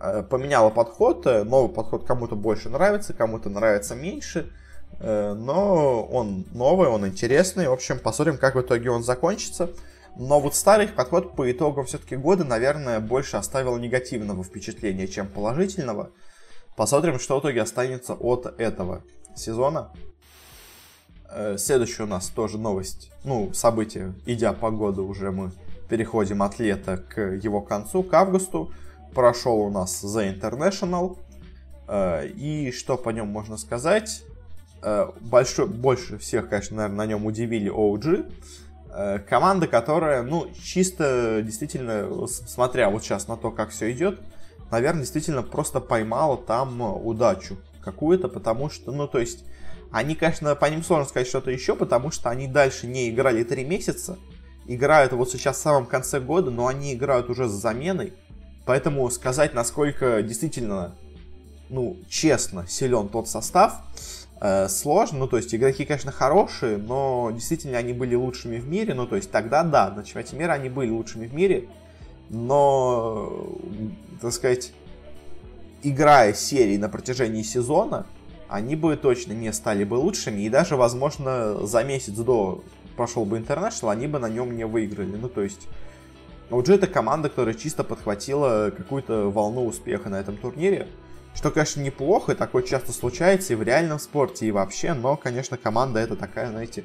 э, 0.00 0.24
поменяла 0.24 0.70
подход. 0.70 1.24
Новый 1.24 1.72
подход 1.72 2.04
кому-то 2.04 2.34
больше 2.34 2.70
нравится, 2.70 3.12
кому-то 3.12 3.50
нравится 3.50 3.94
меньше. 3.94 4.50
Э, 4.98 5.34
но 5.34 6.02
он 6.04 6.44
новый, 6.52 6.88
он 6.88 7.06
интересный. 7.06 7.68
В 7.68 7.72
общем, 7.72 8.00
посмотрим, 8.00 8.36
как 8.36 8.56
в 8.56 8.60
итоге 8.60 8.90
он 8.90 9.04
закончится. 9.04 9.70
Но 10.16 10.40
вот 10.40 10.54
старый 10.54 10.88
подход 10.88 11.34
по 11.34 11.50
итогам 11.50 11.86
все-таки 11.86 12.16
года, 12.16 12.44
наверное, 12.44 13.00
больше 13.00 13.36
оставил 13.36 13.78
негативного 13.78 14.44
впечатления, 14.44 15.06
чем 15.08 15.26
положительного. 15.26 16.10
Посмотрим, 16.76 17.18
что 17.18 17.36
в 17.36 17.40
итоге 17.40 17.62
останется 17.62 18.14
от 18.14 18.46
этого 18.58 19.02
сезона. 19.34 19.90
Э, 21.30 21.56
следующая 21.58 22.04
у 22.04 22.06
нас 22.06 22.28
тоже 22.28 22.58
новость, 22.58 23.10
ну, 23.24 23.52
событие, 23.54 24.14
идя 24.26 24.52
по 24.52 24.70
году 24.70 25.06
уже 25.06 25.30
мы 25.30 25.50
переходим 25.88 26.42
от 26.42 26.58
лета 26.58 26.98
к 26.98 27.20
его 27.20 27.60
концу, 27.60 28.02
к 28.02 28.12
августу. 28.12 28.72
Прошел 29.14 29.58
у 29.60 29.70
нас 29.70 30.02
The 30.04 30.38
International. 30.38 31.18
Э, 31.88 32.26
и 32.26 32.70
что 32.70 32.96
по 32.96 33.10
нем 33.10 33.28
можно 33.28 33.56
сказать? 33.56 34.24
Э, 34.82 35.10
большой, 35.20 35.66
больше 35.66 36.18
всех, 36.18 36.48
конечно, 36.48 36.76
наверное, 36.76 36.96
на 36.96 37.06
нем 37.06 37.24
удивили 37.24 37.70
OG. 37.70 38.30
Э, 38.94 39.18
команда, 39.18 39.66
которая, 39.68 40.22
ну, 40.22 40.48
чисто 40.62 41.40
действительно, 41.42 42.26
смотря 42.26 42.90
вот 42.90 43.02
сейчас 43.02 43.26
на 43.26 43.38
то, 43.38 43.50
как 43.50 43.70
все 43.70 43.90
идет, 43.90 44.20
наверное, 44.70 45.02
действительно 45.02 45.42
просто 45.42 45.80
поймала 45.80 46.36
там 46.36 46.82
удачу 46.82 47.56
какую-то, 47.82 48.28
потому 48.28 48.68
что, 48.68 48.92
ну, 48.92 49.08
то 49.08 49.18
есть, 49.18 49.46
они, 49.90 50.14
конечно, 50.14 50.54
по 50.54 50.66
ним 50.66 50.84
сложно 50.84 51.08
сказать 51.08 51.26
что-то 51.26 51.50
еще, 51.50 51.74
потому 51.74 52.10
что 52.10 52.28
они 52.28 52.46
дальше 52.46 52.86
не 52.86 53.08
играли 53.08 53.44
три 53.44 53.64
месяца, 53.64 54.18
играют 54.66 55.12
вот 55.14 55.30
сейчас 55.30 55.56
в 55.56 55.62
самом 55.62 55.86
конце 55.86 56.20
года, 56.20 56.50
но 56.50 56.66
они 56.66 56.92
играют 56.92 57.30
уже 57.30 57.48
с 57.48 57.52
заменой, 57.52 58.12
поэтому 58.66 59.08
сказать, 59.08 59.54
насколько 59.54 60.22
действительно, 60.22 60.94
ну, 61.70 61.96
честно 62.10 62.66
силен 62.68 63.08
тот 63.08 63.26
состав, 63.26 63.80
сложно. 64.68 65.18
Ну, 65.20 65.26
то 65.28 65.36
есть 65.36 65.54
игроки, 65.54 65.84
конечно, 65.84 66.10
хорошие, 66.10 66.76
но 66.78 67.30
действительно 67.32 67.78
они 67.78 67.92
были 67.92 68.14
лучшими 68.14 68.58
в 68.58 68.66
мире. 68.68 68.94
Ну, 68.94 69.06
то 69.06 69.16
есть 69.16 69.30
тогда, 69.30 69.62
да, 69.62 69.90
на 69.90 70.04
чемпионате 70.04 70.36
мира 70.36 70.52
они 70.52 70.68
были 70.68 70.90
лучшими 70.90 71.26
в 71.26 71.34
мире. 71.34 71.68
Но, 72.30 73.48
так 74.20 74.32
сказать, 74.32 74.72
играя 75.82 76.32
серии 76.32 76.76
на 76.76 76.88
протяжении 76.88 77.42
сезона, 77.42 78.06
они 78.48 78.74
бы 78.74 78.96
точно 78.96 79.32
не 79.32 79.52
стали 79.52 79.84
бы 79.84 79.94
лучшими. 79.94 80.42
И 80.42 80.48
даже, 80.48 80.76
возможно, 80.76 81.66
за 81.66 81.84
месяц 81.84 82.14
до 82.14 82.62
прошел 82.96 83.24
бы 83.24 83.38
International, 83.38 83.90
они 83.90 84.06
бы 84.06 84.18
на 84.18 84.28
нем 84.28 84.56
не 84.56 84.66
выиграли. 84.66 85.16
Ну, 85.16 85.28
то 85.28 85.42
есть... 85.42 85.68
OG 86.50 86.74
это 86.74 86.86
команда, 86.86 87.30
которая 87.30 87.54
чисто 87.54 87.82
подхватила 87.82 88.70
какую-то 88.76 89.30
волну 89.30 89.64
успеха 89.64 90.10
на 90.10 90.20
этом 90.20 90.36
турнире. 90.36 90.86
Что, 91.34 91.50
конечно, 91.50 91.80
неплохо, 91.80 92.32
и 92.32 92.34
такое 92.34 92.62
часто 92.62 92.92
случается 92.92 93.54
и 93.54 93.56
в 93.56 93.62
реальном 93.62 93.98
спорте, 93.98 94.46
и 94.46 94.50
вообще, 94.50 94.92
но, 94.92 95.16
конечно, 95.16 95.56
команда 95.56 96.00
это 96.00 96.14
такая, 96.14 96.50
знаете, 96.50 96.84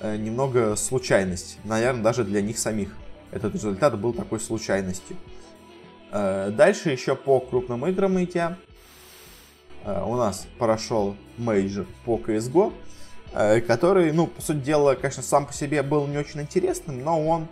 э, 0.00 0.16
немного 0.16 0.76
случайность. 0.76 1.58
Наверное, 1.64 2.02
даже 2.02 2.24
для 2.24 2.40
них 2.40 2.58
самих 2.58 2.94
этот 3.32 3.54
результат 3.54 3.98
был 3.98 4.12
такой 4.12 4.38
случайностью. 4.38 5.16
Э, 6.12 6.50
дальше 6.50 6.90
еще 6.90 7.16
по 7.16 7.40
крупным 7.40 7.84
играм 7.86 8.22
идя. 8.22 8.56
Э, 9.84 10.04
у 10.04 10.14
нас 10.14 10.46
прошел 10.58 11.16
мейджор 11.36 11.86
по 12.04 12.16
CSGO, 12.16 12.72
который, 13.66 14.12
ну, 14.12 14.28
по 14.28 14.40
сути 14.40 14.58
дела, 14.58 14.94
конечно, 14.94 15.22
сам 15.24 15.46
по 15.46 15.52
себе 15.52 15.82
был 15.82 16.06
не 16.06 16.16
очень 16.16 16.40
интересным, 16.40 17.02
но 17.02 17.20
он 17.26 17.48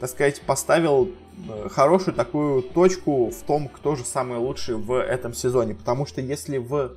так 0.00 0.10
сказать, 0.10 0.40
поставил 0.42 1.10
э, 1.48 1.68
хорошую 1.68 2.14
такую 2.14 2.62
точку 2.62 3.30
в 3.30 3.42
том, 3.42 3.68
кто 3.68 3.96
же 3.96 4.04
самый 4.04 4.38
лучший 4.38 4.76
в 4.76 4.92
этом 5.00 5.32
сезоне. 5.32 5.74
Потому 5.74 6.06
что 6.06 6.20
если 6.20 6.58
в 6.58 6.96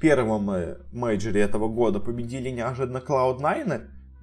первом 0.00 0.50
э, 0.50 0.76
мейджоре 0.92 1.40
этого 1.40 1.68
года 1.68 1.98
победили 1.98 2.50
неожиданно 2.50 2.98
Cloud9, 2.98 3.82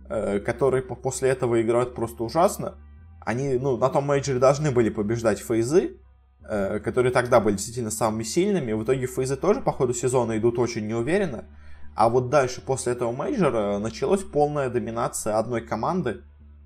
э, 0.09 0.39
которые 0.39 0.83
после 0.83 1.29
этого 1.29 1.61
играют 1.61 1.95
просто 1.95 2.23
ужасно, 2.23 2.75
они 3.25 3.57
ну, 3.57 3.77
на 3.77 3.89
том 3.89 4.05
мейджоре 4.05 4.39
должны 4.39 4.71
были 4.71 4.89
побеждать 4.89 5.39
фейзы, 5.39 5.97
которые 6.43 7.13
тогда 7.13 7.39
были 7.39 7.55
действительно 7.55 7.89
самыми 7.89 8.23
сильными. 8.23 8.73
В 8.73 8.83
итоге 8.83 9.07
фейзы 9.07 9.37
тоже 9.37 9.61
по 9.61 9.71
ходу 9.71 9.93
сезона 9.93 10.37
идут 10.37 10.59
очень 10.59 10.85
неуверенно. 10.85 11.45
А 11.95 12.09
вот 12.09 12.29
дальше, 12.29 12.59
после 12.59 12.91
этого 12.91 13.13
мейджора, 13.13 13.77
началась 13.77 14.23
полная 14.23 14.69
доминация 14.69 15.37
одной 15.37 15.61
команды, 15.61 16.23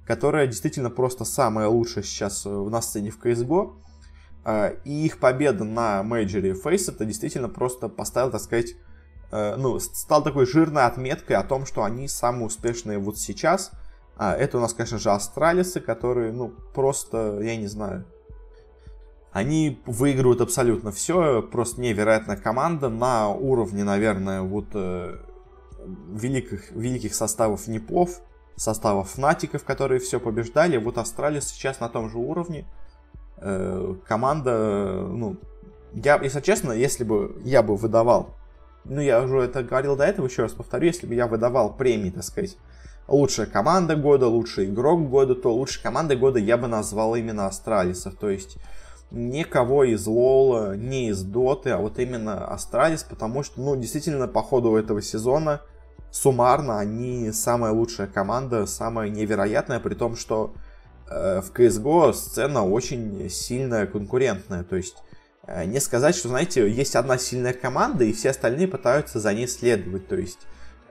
которая 0.07 0.47
действительно 0.47 0.89
просто 0.89 1.25
самая 1.25 1.67
лучшая 1.67 2.03
сейчас 2.03 2.45
э, 2.45 2.49
на 2.49 2.81
сцене 2.81 3.11
в 3.11 3.19
CSGO. 3.19 3.75
А, 4.45 4.69
и 4.85 5.05
их 5.05 5.19
победа 5.19 5.65
на 5.65 6.01
мейджоре 6.01 6.53
FACEIT 6.53 6.89
это 6.89 7.03
действительно 7.03 7.49
просто 7.49 7.89
поставил, 7.89 8.31
так 8.31 8.39
сказать, 8.39 8.75
э, 9.31 9.55
ну, 9.57 9.77
стал 9.79 10.23
такой 10.23 10.45
жирной 10.45 10.85
отметкой 10.85 11.35
о 11.35 11.43
том, 11.43 11.65
что 11.65 11.83
они 11.83 12.07
самые 12.07 12.45
успешные 12.45 12.97
вот 12.97 13.19
сейчас. 13.19 13.71
А, 14.15 14.33
это 14.33 14.57
у 14.57 14.61
нас, 14.61 14.73
конечно 14.73 14.97
же, 14.97 15.11
астралисы, 15.11 15.81
которые, 15.81 16.31
ну, 16.31 16.53
просто, 16.73 17.39
я 17.41 17.57
не 17.57 17.67
знаю, 17.67 18.05
Они 19.33 19.81
выигрывают 19.85 20.39
абсолютно 20.39 20.91
все, 20.91 21.41
просто 21.41 21.81
невероятная 21.81 22.37
команда 22.37 22.87
на 22.89 23.29
уровне, 23.29 23.83
наверное, 23.83 24.41
вот 24.41 24.67
э, 24.73 25.17
великих, 26.13 26.71
великих 26.71 27.13
составов 27.13 27.67
НИПов, 27.67 28.21
составов 28.57 29.11
Фнатиков, 29.11 29.63
которые 29.63 29.99
все 30.01 30.19
побеждали. 30.19 30.77
Вот 30.77 30.97
Астралис 30.97 31.41
сейчас 31.41 31.79
на 31.79 31.87
том 31.87 32.09
же 32.09 32.17
уровне. 32.17 32.65
Э, 33.37 33.95
команда, 34.05 35.05
ну, 35.07 35.37
я, 35.93 36.19
если 36.21 36.41
честно, 36.41 36.73
если 36.73 37.03
бы 37.03 37.39
я 37.45 37.63
бы 37.63 37.75
выдавал, 37.77 38.35
ну, 38.83 38.99
я 38.99 39.21
уже 39.21 39.39
это 39.39 39.63
говорил 39.63 39.95
до 39.95 40.05
этого, 40.05 40.27
еще 40.27 40.43
раз 40.43 40.53
повторю, 40.53 40.87
если 40.87 41.05
бы 41.07 41.13
я 41.13 41.27
выдавал 41.27 41.73
премии, 41.73 42.09
так 42.09 42.23
сказать, 42.23 42.57
лучшая 43.07 43.45
команда 43.45 43.95
года, 43.95 44.27
лучший 44.27 44.65
игрок 44.65 45.07
года, 45.07 45.35
то 45.35 45.53
лучшей 45.53 45.83
командой 45.83 46.17
года 46.17 46.39
я 46.39 46.57
бы 46.57 46.67
назвал 46.67 47.15
именно 47.15 47.45
Астралисов. 47.45 48.15
То 48.15 48.29
есть 48.29 48.57
никого 49.11 49.83
из 49.83 50.05
Лола, 50.07 50.75
не 50.75 51.09
из 51.09 51.21
Доты, 51.23 51.71
а 51.71 51.77
вот 51.77 51.99
именно 51.99 52.47
Астралис, 52.47 53.03
потому 53.03 53.43
что, 53.43 53.61
ну, 53.61 53.75
действительно, 53.75 54.27
по 54.27 54.41
ходу 54.41 54.75
этого 54.75 55.01
сезона 55.01 55.61
суммарно 56.11 56.79
они 56.79 57.31
самая 57.31 57.71
лучшая 57.71 58.07
команда, 58.07 58.65
самая 58.65 59.09
невероятная, 59.09 59.79
при 59.79 59.93
том, 59.93 60.15
что 60.15 60.53
э, 61.09 61.41
в 61.41 61.51
CSGO 61.51 62.13
сцена 62.13 62.65
очень 62.65 63.29
сильная, 63.29 63.87
конкурентная. 63.87 64.63
То 64.63 64.75
есть 64.75 64.97
э, 65.45 65.65
не 65.65 65.79
сказать, 65.79 66.15
что, 66.15 66.29
знаете, 66.29 66.69
есть 66.69 66.95
одна 66.95 67.17
сильная 67.17 67.53
команда, 67.53 68.03
и 68.03 68.13
все 68.13 68.29
остальные 68.29 68.67
пытаются 68.67 69.19
за 69.19 69.33
ней 69.33 69.47
следовать. 69.47 70.07
То 70.07 70.15
есть 70.15 70.39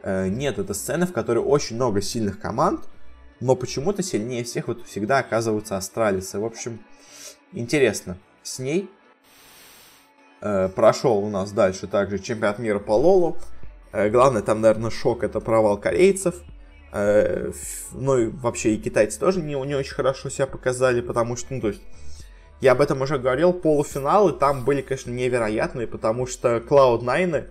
э, 0.02 0.28
нет, 0.28 0.58
это 0.58 0.74
сцены, 0.74 1.06
в 1.06 1.12
которой 1.12 1.38
очень 1.38 1.76
много 1.76 2.00
сильных 2.00 2.38
команд, 2.38 2.80
но 3.40 3.56
почему-то 3.56 4.02
сильнее 4.02 4.44
всех 4.44 4.68
вот 4.68 4.86
всегда 4.86 5.18
оказываются 5.18 5.76
астралисы. 5.76 6.38
В 6.38 6.44
общем, 6.44 6.80
интересно. 7.52 8.16
С 8.42 8.58
ней 8.58 8.88
э, 10.40 10.68
прошел 10.68 11.18
у 11.18 11.28
нас 11.28 11.52
дальше 11.52 11.86
также 11.86 12.18
чемпионат 12.18 12.58
мира 12.58 12.78
по 12.78 12.92
Лолу. 12.92 13.36
Э, 13.92 14.08
главное 14.08 14.42
там, 14.42 14.60
наверное, 14.60 14.90
шок 14.90 15.24
это 15.24 15.40
провал 15.40 15.78
корейцев. 15.78 16.36
Э, 16.92 17.50
ну 17.92 18.18
и 18.18 18.26
вообще 18.28 18.74
и 18.74 18.78
китайцы 18.78 19.18
тоже 19.18 19.40
не, 19.40 19.54
не 19.54 19.74
очень 19.74 19.94
хорошо 19.94 20.28
себя 20.28 20.46
показали, 20.46 21.00
потому 21.00 21.36
что, 21.36 21.54
ну, 21.54 21.60
то 21.60 21.68
есть, 21.68 21.82
я 22.60 22.72
об 22.72 22.80
этом 22.80 23.02
уже 23.02 23.18
говорил, 23.18 23.52
полуфиналы 23.52 24.32
там 24.32 24.64
были, 24.64 24.80
конечно, 24.80 25.10
невероятные, 25.10 25.86
потому 25.86 26.26
что 26.26 26.56
Cloud9, 26.56 27.48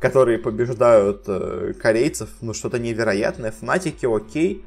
которые 0.00 0.38
побеждают 0.38 1.24
э, 1.26 1.74
корейцев, 1.80 2.28
ну, 2.40 2.54
что-то 2.54 2.78
невероятное. 2.78 3.52
Фнатики, 3.52 4.06
окей. 4.06 4.64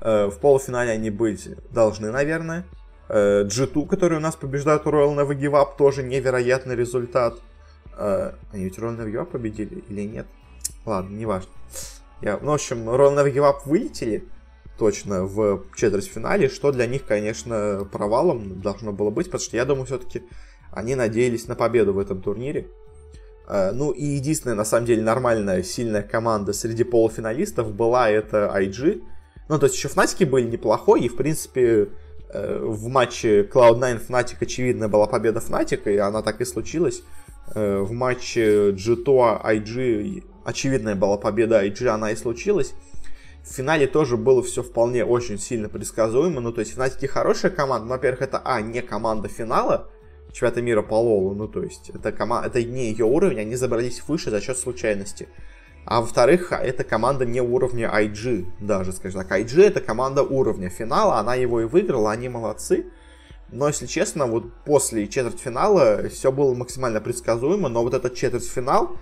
Э, 0.00 0.26
в 0.26 0.38
полуфинале 0.38 0.92
они 0.92 1.10
быть 1.10 1.48
должны, 1.70 2.10
наверное. 2.10 2.64
Э, 3.08 3.44
G2, 3.44 3.86
которые 3.86 4.18
у 4.18 4.22
нас 4.22 4.36
побеждают 4.36 4.84
Royal 4.84 5.16
Never 5.16 5.38
Give 5.38 5.52
Up, 5.52 5.76
тоже 5.76 6.02
невероятный 6.02 6.76
результат. 6.76 7.38
Э, 7.96 8.32
они 8.52 8.64
ведь 8.64 8.78
Royal 8.78 8.96
Never 8.96 9.12
Give 9.12 9.22
Up 9.22 9.26
победили 9.26 9.84
или 9.88 10.02
нет? 10.02 10.26
Ладно, 10.88 11.14
неважно. 11.14 11.50
Я, 12.22 12.38
ну, 12.40 12.52
в 12.52 12.54
общем, 12.54 12.88
Give 12.88 13.44
Up 13.44 13.58
вылетели 13.66 14.24
точно 14.78 15.24
в 15.24 15.64
четвертьфинале, 15.76 16.48
что 16.48 16.72
для 16.72 16.86
них, 16.86 17.04
конечно, 17.04 17.86
провалом 17.92 18.62
должно 18.62 18.92
было 18.92 19.10
быть, 19.10 19.26
потому 19.26 19.42
что 19.42 19.56
я 19.56 19.66
думаю, 19.66 19.84
все-таки 19.84 20.22
они 20.72 20.94
надеялись 20.94 21.46
на 21.46 21.56
победу 21.56 21.92
в 21.92 21.98
этом 21.98 22.22
турнире. 22.22 22.68
Э, 23.46 23.72
ну 23.72 23.90
и 23.90 24.02
единственная, 24.02 24.56
на 24.56 24.64
самом 24.64 24.86
деле, 24.86 25.02
нормальная, 25.02 25.62
сильная 25.62 26.02
команда 26.02 26.54
среди 26.54 26.84
полуфиналистов 26.84 27.74
была 27.74 28.08
это 28.08 28.50
IG. 28.56 29.02
Ну, 29.50 29.58
то 29.58 29.66
есть 29.66 29.76
еще 29.76 29.88
Фнатики 29.88 30.24
были 30.24 30.48
неплохой, 30.48 31.02
и, 31.02 31.08
в 31.10 31.16
принципе, 31.16 31.90
э, 32.30 32.58
в 32.62 32.88
матче 32.88 33.42
Cloud9 33.42 34.08
Fnatic, 34.08 34.36
очевидно, 34.40 34.88
была 34.88 35.06
победа 35.06 35.40
Fnatic, 35.40 35.92
и 35.92 35.98
она 35.98 36.22
так 36.22 36.40
и 36.40 36.46
случилась. 36.46 37.02
Э, 37.54 37.80
в 37.80 37.92
матче 37.92 38.70
G2 38.70 39.42
IG 39.44 40.24
очевидная 40.48 40.94
была 40.94 41.18
победа 41.18 41.64
IG, 41.64 41.86
она 41.88 42.10
и 42.10 42.16
случилась. 42.16 42.72
В 43.44 43.52
финале 43.52 43.86
тоже 43.86 44.16
было 44.16 44.42
все 44.42 44.62
вполне 44.62 45.04
очень 45.04 45.38
сильно 45.38 45.68
предсказуемо. 45.68 46.40
Ну, 46.40 46.52
то 46.52 46.60
есть, 46.60 46.72
Фнатики 46.72 47.06
хорошая 47.06 47.50
команда. 47.50 47.86
Но, 47.86 47.92
во-первых, 47.92 48.22
это, 48.22 48.40
а, 48.44 48.60
не 48.62 48.80
команда 48.80 49.28
финала 49.28 49.88
чемпионата 50.32 50.62
мира 50.62 50.82
по 50.82 50.94
Лолу. 50.94 51.34
Ну, 51.34 51.48
то 51.48 51.62
есть, 51.62 51.90
это, 51.90 52.12
кома... 52.12 52.42
это 52.44 52.62
не 52.62 52.90
ее 52.90 53.04
уровень, 53.04 53.40
они 53.40 53.56
забрались 53.56 54.02
выше 54.08 54.30
за 54.30 54.40
счет 54.40 54.56
случайности. 54.58 55.28
А 55.84 56.00
во-вторых, 56.00 56.52
это 56.52 56.82
команда 56.82 57.26
не 57.26 57.40
уровня 57.40 57.90
IG 57.94 58.46
даже, 58.60 58.92
скажем 58.92 59.22
так. 59.22 59.38
IG 59.40 59.62
это 59.62 59.80
команда 59.80 60.22
уровня 60.22 60.70
финала, 60.70 61.18
она 61.18 61.34
его 61.34 61.60
и 61.60 61.64
выиграла, 61.64 62.10
они 62.10 62.28
молодцы. 62.28 62.86
Но, 63.50 63.68
если 63.68 63.86
честно, 63.86 64.26
вот 64.26 64.52
после 64.64 65.08
четвертьфинала 65.08 66.08
все 66.10 66.30
было 66.30 66.54
максимально 66.54 67.00
предсказуемо, 67.00 67.68
но 67.68 67.82
вот 67.82 67.94
этот 67.94 68.14
четвертьфинал 68.14 68.96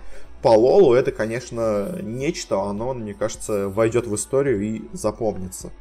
по 0.47 0.51
Лолу 0.51 0.93
это, 0.93 1.11
конечно, 1.11 1.99
нечто, 2.01 2.61
оно, 2.61 2.93
мне 2.93 3.13
кажется, 3.13 3.67
войдет 3.67 4.07
в 4.07 4.15
историю 4.15 4.61
и 4.61 4.81
запомнится. 4.93 5.71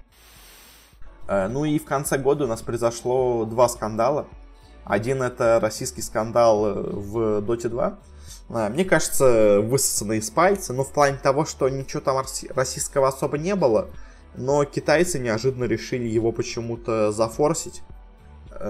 Э, 1.28 1.46
ну 1.46 1.64
и 1.64 1.78
в 1.78 1.84
конце 1.84 2.18
года 2.18 2.46
у 2.46 2.48
нас 2.48 2.62
произошло 2.62 3.44
два 3.44 3.68
скандала. 3.68 4.26
Один 4.84 5.22
это 5.22 5.60
российский 5.62 6.02
скандал 6.02 6.66
э, 6.66 6.82
в 6.82 7.42
Dota 7.42 7.68
2. 7.68 7.98
Э, 8.48 8.68
мне 8.70 8.84
кажется, 8.84 9.60
высосанный 9.60 10.18
из 10.18 10.30
пальца, 10.30 10.72
но 10.72 10.82
в 10.82 10.90
плане 10.90 11.18
того, 11.22 11.44
что 11.44 11.68
ничего 11.68 12.00
там 12.00 12.16
российского 12.56 13.06
особо 13.06 13.38
не 13.38 13.54
было, 13.54 13.90
но 14.34 14.64
китайцы 14.64 15.20
неожиданно 15.20 15.66
решили 15.66 16.08
его 16.08 16.32
почему-то 16.32 17.12
зафорсить. 17.12 17.82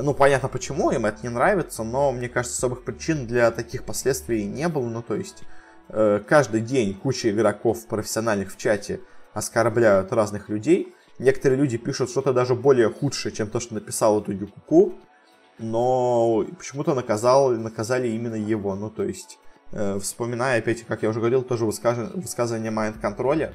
Ну, 0.02 0.12
понятно 0.12 0.50
почему, 0.50 0.90
им 0.90 1.06
это 1.06 1.22
не 1.22 1.30
нравится, 1.30 1.84
но 1.84 2.12
мне 2.12 2.28
кажется, 2.28 2.58
особых 2.58 2.82
причин 2.84 3.26
для 3.26 3.50
таких 3.50 3.84
последствий 3.84 4.44
не 4.44 4.68
было. 4.68 4.88
Ну, 4.90 5.00
то 5.00 5.14
есть, 5.14 5.44
э, 5.88 6.20
каждый 6.26 6.60
день 6.60 6.94
куча 6.94 7.30
игроков 7.30 7.86
профессиональных 7.86 8.52
в 8.52 8.56
чате 8.56 9.00
оскорбляют 9.32 10.12
разных 10.12 10.48
людей. 10.48 10.94
Некоторые 11.18 11.58
люди 11.58 11.78
пишут 11.78 12.10
что-то 12.10 12.32
даже 12.32 12.54
более 12.54 12.90
худшее, 12.90 13.32
чем 13.32 13.48
то, 13.48 13.60
что 13.60 13.74
написал 13.74 14.20
эту 14.20 14.32
Юкуку, 14.32 14.94
но 15.58 16.44
почему-то 16.58 16.94
наказал, 16.94 17.50
наказали 17.50 18.08
именно 18.08 18.34
его. 18.34 18.74
Ну, 18.74 18.90
то 18.90 19.02
есть, 19.02 19.38
э, 19.72 19.98
вспоминая, 19.98 20.58
опять, 20.58 20.82
как 20.82 21.02
я 21.02 21.08
уже 21.08 21.20
говорил, 21.20 21.42
тоже 21.42 21.64
высказывание, 21.64 22.12
высказывание 22.14 22.72
Mind 22.72 23.00
Контроля, 23.00 23.54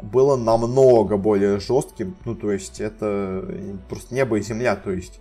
было 0.00 0.36
намного 0.36 1.16
более 1.16 1.58
жестким. 1.60 2.16
Ну, 2.24 2.34
то 2.34 2.52
есть, 2.52 2.80
это 2.80 3.44
просто 3.88 4.14
небо 4.14 4.38
и 4.38 4.42
земля. 4.42 4.76
То 4.76 4.90
есть, 4.90 5.20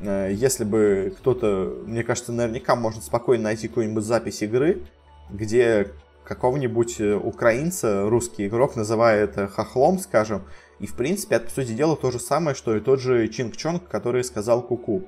Э, 0.00 0.30
если 0.32 0.64
бы 0.64 1.14
кто-то, 1.18 1.82
мне 1.86 2.04
кажется, 2.04 2.32
наверняка 2.32 2.76
можно 2.76 3.00
спокойно 3.00 3.44
найти 3.44 3.68
какую-нибудь 3.68 4.04
запись 4.04 4.42
игры, 4.42 4.82
где 5.30 5.92
какого-нибудь 6.24 7.00
э, 7.00 7.14
украинца 7.14 8.08
русский 8.08 8.46
игрок 8.46 8.76
называет 8.76 9.38
э, 9.38 9.46
хохлом, 9.46 9.98
скажем, 9.98 10.44
и 10.78 10.86
в 10.86 10.94
принципе 10.94 11.36
это, 11.36 11.46
по 11.46 11.50
сути 11.52 11.72
дела, 11.72 11.96
то 11.96 12.10
же 12.10 12.20
самое, 12.20 12.54
что 12.54 12.76
и 12.76 12.80
тот 12.80 13.00
же 13.00 13.28
Чинг 13.28 13.56
Чонг, 13.56 13.88
который 13.88 14.22
сказал 14.24 14.62
Куку. 14.62 15.04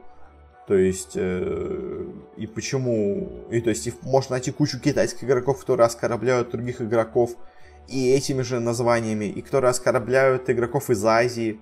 То 0.66 0.74
есть, 0.74 1.12
э, 1.14 2.06
и 2.36 2.46
почему... 2.46 3.46
И 3.50 3.60
то 3.60 3.70
есть, 3.70 3.86
и 3.86 3.94
можно 4.02 4.32
найти 4.34 4.50
кучу 4.50 4.80
китайских 4.80 5.24
игроков, 5.24 5.60
которые 5.60 5.86
оскорбляют 5.86 6.50
других 6.50 6.80
игроков 6.80 7.32
и 7.88 8.12
этими 8.12 8.42
же 8.42 8.60
названиями, 8.60 9.26
и 9.26 9.42
которые 9.42 9.70
оскорбляют 9.70 10.48
игроков 10.48 10.90
из 10.90 11.04
Азии, 11.04 11.60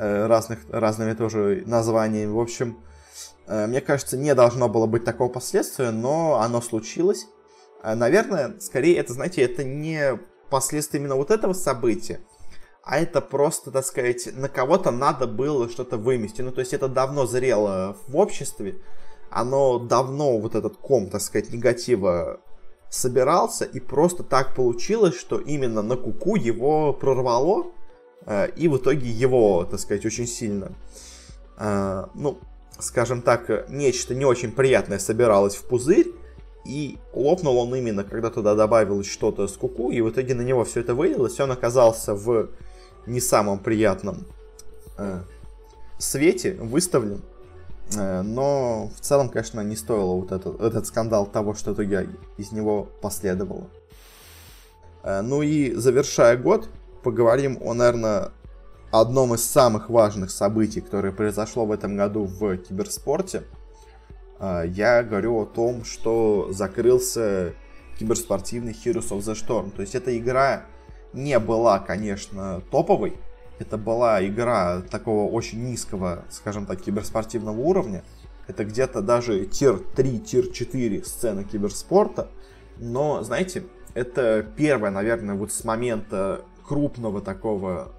Э, 0.00 0.26
разных, 0.28 0.60
разными 0.70 1.12
тоже 1.14 1.64
названиями. 1.66 2.30
В 2.30 2.38
общем, 2.38 2.78
э, 3.48 3.66
мне 3.66 3.80
кажется, 3.80 4.16
не 4.16 4.32
должно 4.32 4.68
было 4.68 4.86
быть 4.86 5.04
такого 5.04 5.28
последствия, 5.28 5.90
но 5.90 6.40
оно 6.40 6.60
случилось. 6.60 7.26
Э, 7.82 7.94
наверное, 7.94 8.58
скорее 8.60 8.96
это, 8.96 9.12
знаете, 9.12 9.42
это 9.42 9.64
не 9.64 10.18
последствия 10.50 11.00
именно 11.00 11.16
вот 11.16 11.30
этого 11.30 11.52
события, 11.52 12.20
а 12.82 12.98
это 12.98 13.20
просто, 13.20 13.70
так 13.70 13.84
сказать, 13.84 14.28
на 14.34 14.48
кого-то 14.48 14.90
надо 14.90 15.26
было 15.26 15.68
что-то 15.68 15.96
вымести. 15.96 16.42
Ну, 16.42 16.52
то 16.52 16.60
есть 16.60 16.72
это 16.72 16.88
давно 16.88 17.26
зрело 17.26 17.96
в 18.06 18.16
обществе, 18.16 18.76
оно 19.30 19.78
давно, 19.78 20.38
вот 20.38 20.54
этот 20.54 20.76
ком, 20.78 21.10
так 21.10 21.20
сказать, 21.20 21.52
негатива 21.52 22.40
собирался, 22.88 23.66
и 23.66 23.80
просто 23.80 24.22
так 24.22 24.54
получилось, 24.54 25.14
что 25.14 25.38
именно 25.38 25.82
на 25.82 25.96
куку 25.96 26.36
его 26.36 26.94
прорвало, 26.94 27.66
Э, 28.28 28.48
и 28.56 28.68
в 28.68 28.76
итоге 28.76 29.08
его, 29.08 29.64
так 29.64 29.80
сказать, 29.80 30.04
очень 30.04 30.26
сильно, 30.26 30.72
э, 31.58 32.04
ну, 32.14 32.38
скажем 32.78 33.22
так, 33.22 33.70
нечто 33.70 34.14
не 34.14 34.26
очень 34.26 34.52
приятное 34.52 34.98
собиралось 34.98 35.56
в 35.56 35.64
пузырь, 35.64 36.12
и 36.68 36.98
лопнул 37.12 37.56
он 37.58 37.74
именно, 37.74 38.04
когда 38.04 38.30
туда 38.30 38.54
добавилось 38.54 39.08
что-то 39.08 39.48
с 39.48 39.56
куку, 39.56 39.90
и 39.90 40.00
в 40.00 40.10
итоге 40.10 40.34
на 40.34 40.42
него 40.42 40.64
все 40.64 40.80
это 40.80 40.94
вылилось, 40.94 41.40
он 41.40 41.50
оказался 41.50 42.14
в 42.14 42.50
не 43.06 43.20
самом 43.20 43.58
приятном 43.58 44.26
э, 44.98 45.20
свете 45.98 46.54
выставлен, 46.54 47.22
но 47.96 48.90
в 48.94 49.00
целом, 49.00 49.30
конечно, 49.30 49.62
не 49.62 49.74
стоило 49.74 50.14
вот 50.14 50.30
этот, 50.30 50.60
этот 50.60 50.86
скандал 50.86 51.24
того, 51.26 51.54
что 51.54 51.72
итоге 51.72 52.10
из 52.36 52.52
него 52.52 52.86
последовало. 53.00 53.68
Ну 55.02 55.40
и 55.40 55.72
завершая 55.72 56.36
год, 56.36 56.68
поговорим 57.02 57.58
о, 57.62 57.72
наверное, 57.72 58.30
одном 58.90 59.34
из 59.34 59.44
самых 59.44 59.88
важных 59.88 60.30
событий, 60.30 60.82
которое 60.82 61.12
произошло 61.12 61.64
в 61.64 61.72
этом 61.72 61.96
году 61.96 62.24
в 62.24 62.58
киберспорте. 62.58 63.44
А, 64.38 64.62
я 64.62 65.02
говорю 65.02 65.36
о 65.40 65.46
том, 65.46 65.84
что 65.84 66.48
закрылся 66.52 67.54
киберспортивный 67.98 68.72
Heroes 68.72 69.10
of 69.10 69.18
the 69.18 69.34
Storm. 69.34 69.70
То 69.70 69.82
есть 69.82 69.94
эта 69.94 70.16
игра 70.16 70.64
не 71.12 71.38
была, 71.38 71.78
конечно, 71.78 72.62
топовой. 72.70 73.16
Это 73.58 73.76
была 73.76 74.24
игра 74.24 74.82
такого 74.82 75.28
очень 75.30 75.64
низкого, 75.64 76.24
скажем 76.30 76.66
так, 76.66 76.80
киберспортивного 76.80 77.58
уровня. 77.58 78.04
Это 78.46 78.64
где-то 78.64 79.02
даже 79.02 79.46
тир 79.46 79.78
3, 79.96 80.20
тир 80.20 80.48
4 80.48 81.04
сцены 81.04 81.44
киберспорта. 81.44 82.28
Но, 82.78 83.22
знаете, 83.22 83.64
это 83.94 84.46
первое, 84.56 84.90
наверное, 84.90 85.34
вот 85.34 85.52
с 85.52 85.64
момента 85.64 86.42
крупного 86.66 87.20
такого 87.20 87.92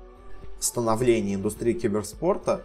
становления 0.59 1.35
индустрии 1.35 1.73
киберспорта, 1.73 2.63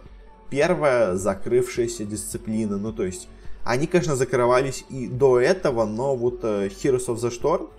первая 0.49 1.15
закрывшаяся 1.15 2.05
дисциплина. 2.05 2.77
Ну, 2.77 2.93
то 2.93 3.03
есть, 3.03 3.27
они, 3.65 3.87
конечно, 3.87 4.15
закрывались 4.15 4.85
и 4.89 5.07
до 5.07 5.39
этого, 5.39 5.85
но 5.85 6.15
вот 6.15 6.43
э, 6.43 6.67
Heroes 6.67 7.07
of 7.07 7.15
the 7.15 7.31
Storm 7.31 7.69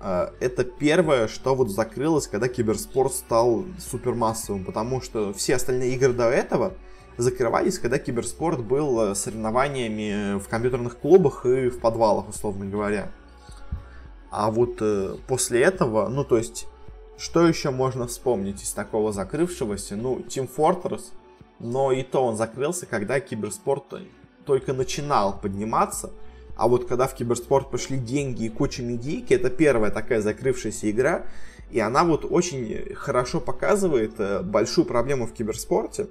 э, 0.00 0.30
это 0.38 0.62
первое, 0.62 1.26
что 1.26 1.56
вот 1.56 1.70
закрылось, 1.70 2.28
когда 2.28 2.46
киберспорт 2.46 3.12
стал 3.12 3.64
супермассовым, 3.80 4.64
потому 4.64 5.00
что 5.00 5.32
все 5.34 5.56
остальные 5.56 5.96
игры 5.96 6.12
до 6.12 6.30
этого 6.30 6.74
закрывались, 7.16 7.80
когда 7.80 7.98
киберспорт 7.98 8.60
был 8.60 9.10
э, 9.10 9.14
соревнованиями 9.16 10.38
в 10.38 10.48
компьютерных 10.48 10.96
клубах 10.98 11.46
и 11.46 11.68
в 11.68 11.80
подвалах, 11.80 12.28
условно 12.28 12.64
говоря. 12.64 13.10
А 14.30 14.52
вот 14.52 14.76
э, 14.80 15.16
после 15.26 15.62
этого, 15.62 16.08
ну 16.08 16.24
то 16.24 16.38
есть, 16.38 16.68
что 17.18 17.44
еще 17.44 17.70
можно 17.70 18.06
вспомнить 18.06 18.62
из 18.62 18.70
такого 18.70 19.12
закрывшегося? 19.12 19.96
Ну, 19.96 20.20
Team 20.20 20.48
Fortress, 20.56 21.06
но 21.58 21.90
и 21.90 22.04
то 22.04 22.24
он 22.24 22.36
закрылся, 22.36 22.86
когда 22.86 23.18
киберспорт 23.18 23.92
только 24.44 24.72
начинал 24.72 25.38
подниматься. 25.38 26.12
А 26.56 26.68
вот 26.68 26.86
когда 26.86 27.06
в 27.06 27.14
киберспорт 27.14 27.70
пошли 27.70 27.98
деньги 27.98 28.44
и 28.44 28.48
куча 28.48 28.82
медийки, 28.82 29.34
это 29.34 29.50
первая 29.50 29.90
такая 29.90 30.20
закрывшаяся 30.20 30.90
игра, 30.90 31.26
и 31.70 31.80
она 31.80 32.04
вот 32.04 32.26
очень 32.30 32.94
хорошо 32.94 33.40
показывает 33.40 34.14
э, 34.18 34.42
большую 34.42 34.84
проблему 34.84 35.26
в 35.26 35.32
киберспорте, 35.32 36.08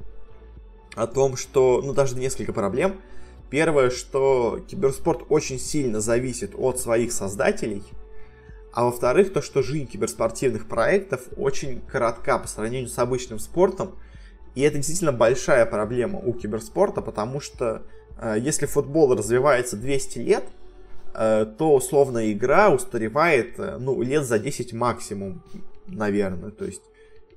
о 0.96 1.08
том, 1.08 1.38
что, 1.38 1.82
ну 1.84 1.94
даже 1.94 2.18
несколько 2.18 2.54
проблем. 2.54 3.00
Первое, 3.50 3.90
что 3.90 4.60
киберспорт 4.68 5.24
очень 5.30 5.60
сильно 5.60 6.02
зависит 6.02 6.54
от 6.56 6.80
своих 6.80 7.12
создателей– 7.12 7.84
а 8.74 8.86
во-вторых, 8.86 9.34
то, 9.34 9.42
что 9.42 9.62
жизнь 9.62 9.88
киберспортивных 9.88 10.68
проектов 10.68 11.22
очень 11.36 11.82
коротка 11.82 12.40
по 12.40 12.48
сравнению 12.48 12.90
с 12.90 12.98
обычным 12.98 13.38
спортом. 13.38 13.96
И 14.56 14.62
это 14.62 14.78
действительно 14.78 15.12
большая 15.12 15.66
проблема 15.66 16.20
у 16.20 16.34
киберспорта, 16.34 17.02
потому 17.02 17.42
что 17.42 17.84
если 18.38 18.66
футбол 18.66 19.16
развивается 19.16 19.78
200 19.78 20.20
лет, 20.20 20.44
э, 21.14 21.46
то 21.58 21.76
условная 21.76 22.32
игра 22.32 22.70
устаревает 22.70 23.60
э, 23.60 23.78
ну, 23.80 24.02
лет 24.02 24.26
за 24.26 24.40
10 24.40 24.74
максимум, 24.74 25.44
наверное. 25.88 26.52
То 26.52 26.66
есть, 26.66 26.82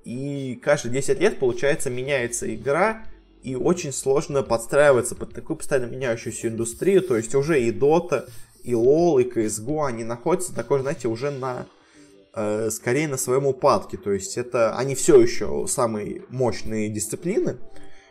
и 0.04 0.60
каждые 0.62 0.92
10 0.92 1.20
лет, 1.20 1.38
получается, 1.38 1.90
меняется 1.90 2.52
игра, 2.54 3.04
и 3.42 3.56
очень 3.56 3.92
сложно 3.92 4.42
подстраиваться 4.42 5.14
под 5.14 5.34
такую 5.34 5.58
постоянно 5.58 5.90
меняющуюся 5.90 6.48
индустрию. 6.48 7.02
То 7.02 7.16
есть 7.16 7.34
уже 7.34 7.62
и 7.62 7.70
Dota, 7.70 8.28
и 8.62 8.72
LoL, 8.72 9.22
и 9.22 9.30
CSGO, 9.30 9.86
они 9.86 10.04
находятся 10.04 10.54
такой, 10.54 10.80
знаете, 10.80 11.08
уже 11.08 11.30
на 11.30 11.66
э, 12.34 12.70
скорее 12.70 13.06
на 13.06 13.18
своем 13.18 13.46
упадке. 13.46 13.98
То 13.98 14.12
есть 14.12 14.38
это 14.38 14.74
они 14.76 14.94
все 14.94 15.20
еще 15.20 15.66
самые 15.68 16.22
мощные 16.30 16.88
дисциплины, 16.88 17.56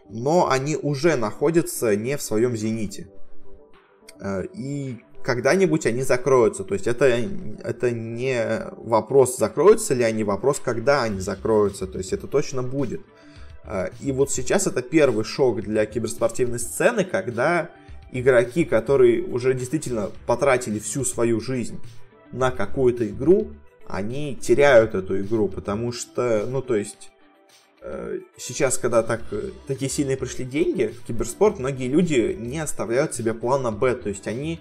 но 0.10 0.50
они 0.50 0.76
уже 0.76 1.16
находятся 1.16 1.96
не 1.96 2.18
в 2.18 2.22
своем 2.22 2.56
зените. 2.56 3.10
Э, 4.20 4.44
и 4.54 5.00
когда-нибудь 5.24 5.86
они 5.86 6.04
закроются. 6.04 6.64
То 6.64 6.74
есть 6.74 6.88
это, 6.88 7.06
это 7.64 7.92
не 7.92 8.64
вопрос, 8.78 9.38
закроются 9.38 9.94
ли 9.94 10.04
они, 10.04 10.24
вопрос, 10.24 10.60
когда 10.60 11.04
они 11.04 11.20
закроются. 11.20 11.88
То 11.88 11.98
есть 11.98 12.14
это 12.14 12.28
точно 12.28 12.64
будет. 12.64 13.02
Э, 13.64 13.90
и 14.02 14.12
вот 14.12 14.32
сейчас 14.32 14.68
это 14.68 14.82
первый 14.82 15.24
шок 15.24 15.62
для 15.62 15.86
киберспортивной 15.86 16.60
сцены, 16.60 17.04
когда 17.06 17.70
игроки, 18.12 18.64
которые 18.66 19.24
уже 19.24 19.54
действительно 19.54 20.12
потратили 20.28 20.80
всю 20.80 21.04
свою 21.04 21.40
жизнь 21.40 21.80
на 22.32 22.52
какую-то 22.52 23.08
игру, 23.08 23.52
они 23.88 24.36
теряют 24.36 24.96
эту 24.96 25.20
игру, 25.22 25.48
потому 25.50 25.92
что, 25.92 26.46
ну, 26.48 26.62
то 26.62 26.76
есть, 26.76 27.12
сейчас, 28.38 28.78
когда 28.78 29.04
так, 29.04 29.22
такие 29.68 29.90
сильные 29.90 30.18
пришли 30.18 30.46
деньги 30.46 30.86
в 30.86 31.06
киберспорт, 31.06 31.60
многие 31.60 31.88
люди 31.88 32.36
не 32.40 32.60
оставляют 32.60 33.14
себе 33.14 33.34
плана 33.34 33.72
Б, 33.72 33.96
то 33.96 34.10
есть 34.10 34.28
они 34.28 34.60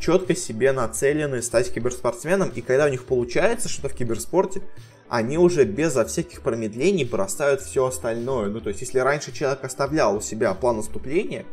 четко 0.00 0.34
себе 0.34 0.72
нацелены 0.72 1.42
стать 1.42 1.72
киберспортсменом, 1.72 2.50
и 2.54 2.60
когда 2.60 2.86
у 2.86 2.88
них 2.88 3.04
получается 3.04 3.68
что-то 3.68 3.88
в 3.88 3.94
киберспорте, 3.94 4.62
они 5.08 5.38
уже 5.38 5.64
безо 5.64 6.04
всяких 6.04 6.42
промедлений 6.42 7.04
бросают 7.04 7.60
все 7.60 7.86
остальное. 7.86 8.48
Ну, 8.48 8.60
то 8.60 8.70
есть, 8.70 8.80
если 8.80 8.98
раньше 8.98 9.32
человек 9.32 9.62
оставлял 9.64 10.16
у 10.16 10.20
себя 10.20 10.52
план 10.54 10.78
наступления, 10.78 11.44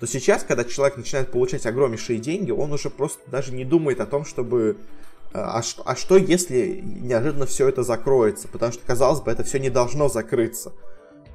то 0.00 0.06
сейчас, 0.06 0.42
когда 0.42 0.64
человек 0.64 0.96
начинает 0.96 1.30
получать 1.30 1.66
огромнейшие 1.66 2.18
деньги, 2.18 2.50
он 2.50 2.72
уже 2.72 2.88
просто 2.88 3.20
даже 3.30 3.52
не 3.52 3.64
думает 3.64 4.00
о 4.00 4.06
том, 4.06 4.24
чтобы 4.24 4.76
э, 4.76 5.07
а 5.32 5.62
что, 5.62 5.82
а 5.84 5.94
что 5.94 6.16
если 6.16 6.82
неожиданно 6.84 7.46
все 7.46 7.68
это 7.68 7.82
закроется? 7.82 8.48
Потому 8.48 8.72
что, 8.72 8.86
казалось 8.86 9.20
бы, 9.20 9.30
это 9.30 9.44
все 9.44 9.58
не 9.58 9.70
должно 9.70 10.08
закрыться. 10.08 10.72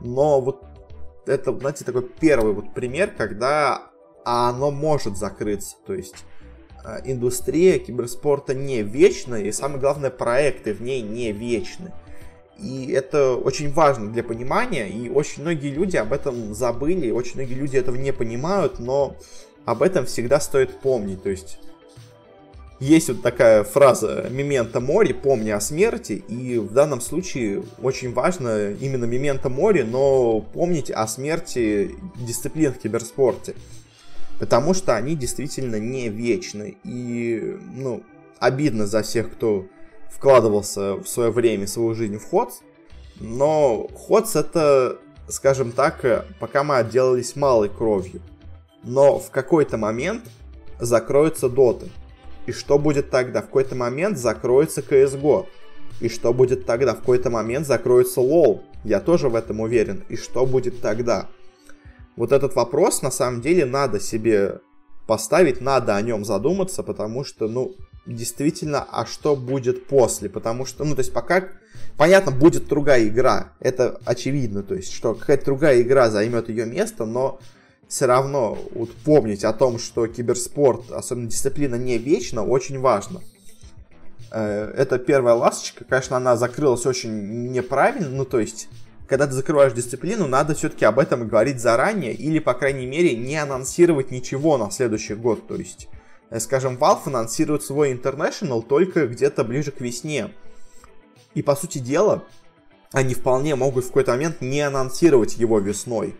Но 0.02 0.42
вот 0.42 0.64
это, 1.26 1.58
знаете, 1.58 1.86
такой 1.86 2.04
первый 2.04 2.54
вот 2.54 2.74
пример, 2.74 3.14
когда 3.16 3.92
оно 4.26 4.72
может 4.72 5.18
закрыться. 5.18 5.76
То 5.86 5.94
есть 5.94 6.16
э, 6.84 7.02
индустрия 7.06 7.80
киберспорта 7.80 8.54
не 8.54 8.82
вечна, 8.82 9.36
и 9.36 9.52
самое 9.52 9.80
главное, 9.80 10.10
проекты 10.10 10.74
в 10.74 10.82
ней 10.82 11.02
не 11.02 11.32
вечны. 11.32 11.94
И 12.58 12.92
это 12.92 13.36
очень 13.36 13.72
важно 13.74 14.12
для 14.12 14.24
понимания, 14.24 14.88
и 14.88 15.10
очень 15.10 15.42
многие 15.42 15.70
люди 15.70 15.98
об 15.98 16.14
этом 16.14 16.54
забыли, 16.54 17.10
очень 17.12 17.36
многие 17.36 17.56
люди 17.56 17.78
этого 17.78 17.96
не 17.96 18.14
понимают, 18.14 18.80
но 18.80 19.16
об 19.66 19.82
этом 19.82 20.06
всегда 20.06 20.40
стоит 20.40 20.80
помнить. 20.80 21.24
То 21.24 21.30
есть 21.30 21.60
есть 22.84 23.08
вот 23.08 23.22
такая 23.22 23.64
фраза 23.64 24.28
«мемента 24.30 24.80
мори», 24.82 25.14
«помни 25.14 25.52
о 25.52 25.62
смерти», 25.62 26.24
и 26.28 26.58
в 26.58 26.74
данном 26.74 27.00
случае 27.00 27.64
очень 27.82 28.14
важно 28.14 28.72
именно 28.72 29.06
«мемента 29.06 29.48
мори», 29.48 29.84
но 29.84 30.42
помнить 30.42 30.92
о 30.92 31.08
смерти 31.08 31.96
дисциплин 32.16 32.74
в 32.74 32.80
киберспорте, 32.80 33.56
потому 34.40 34.74
что 34.74 34.96
они 34.96 35.16
действительно 35.16 35.78
не 35.80 36.10
вечны, 36.10 36.76
и, 36.84 37.58
ну, 37.74 38.04
обидно 38.40 38.86
за 38.86 39.02
всех, 39.02 39.32
кто 39.32 39.66
вкладывался 40.12 40.96
в 40.96 41.08
свое 41.08 41.32
время, 41.32 41.66
в 41.66 41.70
свою 41.70 41.94
жизнь 41.94 42.18
в 42.18 42.26
Ходс, 42.26 42.60
но 43.22 43.88
Ходс 43.96 44.36
это, 44.36 44.98
скажем 45.30 45.72
так, 45.72 46.28
пока 46.40 46.64
мы 46.64 46.78
отделались 46.78 47.38
малой 47.38 47.70
кровью. 47.70 48.22
Но 48.84 49.20
в 49.20 49.30
какой-то 49.30 49.78
момент 49.78 50.24
закроются 50.80 51.48
доты. 51.48 51.88
И 52.46 52.52
что 52.52 52.78
будет 52.78 53.10
тогда? 53.10 53.42
В 53.42 53.46
какой-то 53.46 53.76
момент 53.76 54.18
закроется 54.18 54.82
CSGO. 54.82 55.48
И 56.02 56.10
что 56.10 56.34
будет 56.34 56.66
тогда? 56.66 56.94
В 56.94 57.00
какой-то 57.00 57.30
момент 57.30 57.68
закроется 57.68 58.20
LoL. 58.20 58.62
Я 58.84 59.00
тоже 59.00 59.30
в 59.30 59.36
этом 59.36 59.62
уверен. 59.62 60.04
И 60.10 60.18
что 60.18 60.46
будет 60.46 60.82
тогда? 60.82 61.28
Вот 62.16 62.32
этот 62.32 62.56
вопрос 62.56 63.02
на 63.02 63.12
самом 63.12 63.42
деле 63.42 63.66
надо 63.66 64.00
себе 64.00 64.60
поставить, 65.08 65.62
надо 65.62 65.96
о 65.96 66.02
нем 66.02 66.26
задуматься, 66.26 66.84
потому 66.84 67.24
что, 67.24 67.48
ну, 67.48 67.76
действительно, 68.06 68.86
а 68.90 69.06
что 69.06 69.36
будет 69.36 69.88
после, 69.88 70.30
потому 70.30 70.66
что, 70.66 70.84
ну, 70.84 70.96
то 70.96 71.00
есть 71.00 71.14
пока, 71.14 71.50
понятно, 71.98 72.32
будет 72.32 72.68
другая 72.68 73.08
игра, 73.08 73.54
это 73.60 74.00
очевидно, 74.06 74.64
то 74.64 74.76
есть, 74.76 74.94
что 74.94 75.14
какая-то 75.16 75.46
другая 75.46 75.82
игра 75.82 76.10
займет 76.10 76.50
ее 76.50 76.66
место, 76.66 77.06
но 77.06 77.40
все 77.94 78.08
равно 78.08 78.58
вот 78.74 78.92
помнить 78.96 79.44
о 79.44 79.54
том, 79.54 79.78
что 79.78 80.08
киберспорт, 80.08 80.92
особенно 80.92 81.28
дисциплина, 81.28 81.76
не 81.76 81.98
вечна, 81.98 82.44
очень 82.44 82.80
важно. 82.80 83.22
Э, 84.32 84.74
это 84.76 84.98
первая 84.98 85.36
ласточка, 85.36 85.86
конечно, 85.86 86.18
она 86.18 86.36
закрылась 86.36 86.86
очень 86.86 87.52
неправильно, 87.52 88.10
ну, 88.10 88.26
то 88.26 88.40
есть, 88.40 88.68
когда 89.08 89.28
ты 89.28 89.34
закрываешь 89.34 89.74
дисциплину, 89.74 90.28
надо 90.28 90.56
все-таки 90.56 90.86
об 90.86 90.98
этом 90.98 91.28
говорить 91.28 91.60
заранее, 91.60 92.14
или, 92.14 92.40
по 92.40 92.56
крайней 92.56 92.88
мере, 92.88 93.16
не 93.16 93.36
анонсировать 93.36 94.10
ничего 94.10 94.58
на 94.58 94.72
следующий 94.72 95.14
год, 95.14 95.48
то 95.48 95.56
есть, 95.56 95.88
Э, 96.34 96.40
скажем, 96.40 96.78
Valve 96.78 97.02
анонсирует 97.06 97.62
свой 97.62 97.94
International 97.94 98.64
только 98.64 99.06
где-то 99.06 99.44
ближе 99.44 99.70
к 99.70 99.82
весне. 99.82 100.32
И, 101.36 101.44
по 101.44 101.56
сути 101.56 101.78
дела, 101.78 102.24
они 102.92 103.14
вполне 103.14 103.56
могут 103.56 103.86
в 103.86 103.88
какой-то 103.90 104.14
момент 104.14 104.42
не 104.42 104.62
анонсировать 104.62 105.38
его 105.38 105.60
весной. 105.60 106.16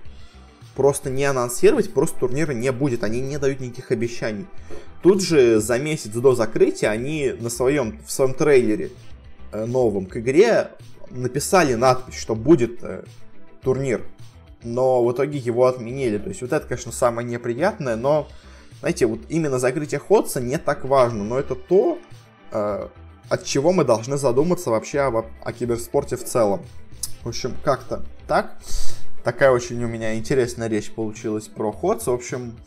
Просто 0.76 1.10
не 1.10 1.26
анонсировать, 1.26 1.94
просто 1.94 2.20
турнира 2.20 2.52
не 2.52 2.72
будет, 2.72 3.04
они 3.04 3.22
не 3.22 3.38
дают 3.38 3.60
никаких 3.60 3.92
обещаний. 3.92 4.48
Тут 5.04 5.22
же 5.22 5.60
за 5.60 5.78
месяц 5.78 6.10
до 6.10 6.34
закрытия 6.34 6.90
они 6.90 7.34
на 7.40 7.50
своем, 7.50 8.00
в 8.06 8.12
своем 8.12 8.34
трейлере 8.34 8.90
э, 9.52 9.66
новом 9.66 10.08
к 10.08 10.18
игре 10.18 10.72
написали 11.12 11.76
надпись, 11.76 12.16
что 12.16 12.36
будет 12.36 12.84
э, 12.84 13.04
турнир. 13.62 14.04
Но 14.64 15.04
в 15.04 15.12
итоге 15.12 15.38
его 15.38 15.68
отменили. 15.68 16.18
То 16.18 16.30
есть 16.30 16.42
вот 16.42 16.54
это, 16.54 16.66
конечно, 16.66 16.92
самое 16.92 17.28
неприятное, 17.28 17.96
но 17.96 18.28
знаете, 18.80 19.06
вот 19.06 19.20
именно 19.30 19.60
закрытие 19.60 20.00
Ходса 20.00 20.42
не 20.42 20.58
так 20.58 20.84
важно, 20.84 21.24
но 21.24 21.40
это 21.40 21.56
то, 21.56 22.00
э, 22.52 22.88
от 23.30 23.44
чего 23.46 23.72
мы 23.72 23.86
должны 23.86 24.18
задуматься 24.18 24.72
вообще 24.72 25.02
о, 25.02 25.26
о 25.44 25.54
киберспорте 25.54 26.18
в 26.18 26.26
целом. 26.26 26.66
В 27.24 27.30
общем, 27.30 27.56
как-то 27.64 28.04
так. 28.28 28.58
Такая 29.24 29.52
очень 29.52 29.82
у 29.84 29.88
меня 29.88 30.16
интересная 30.16 30.68
речь 30.68 30.92
получилась 30.92 31.48
про 31.48 31.72
Ходс. 31.72 32.08
В 32.08 32.12
общем, 32.12 32.58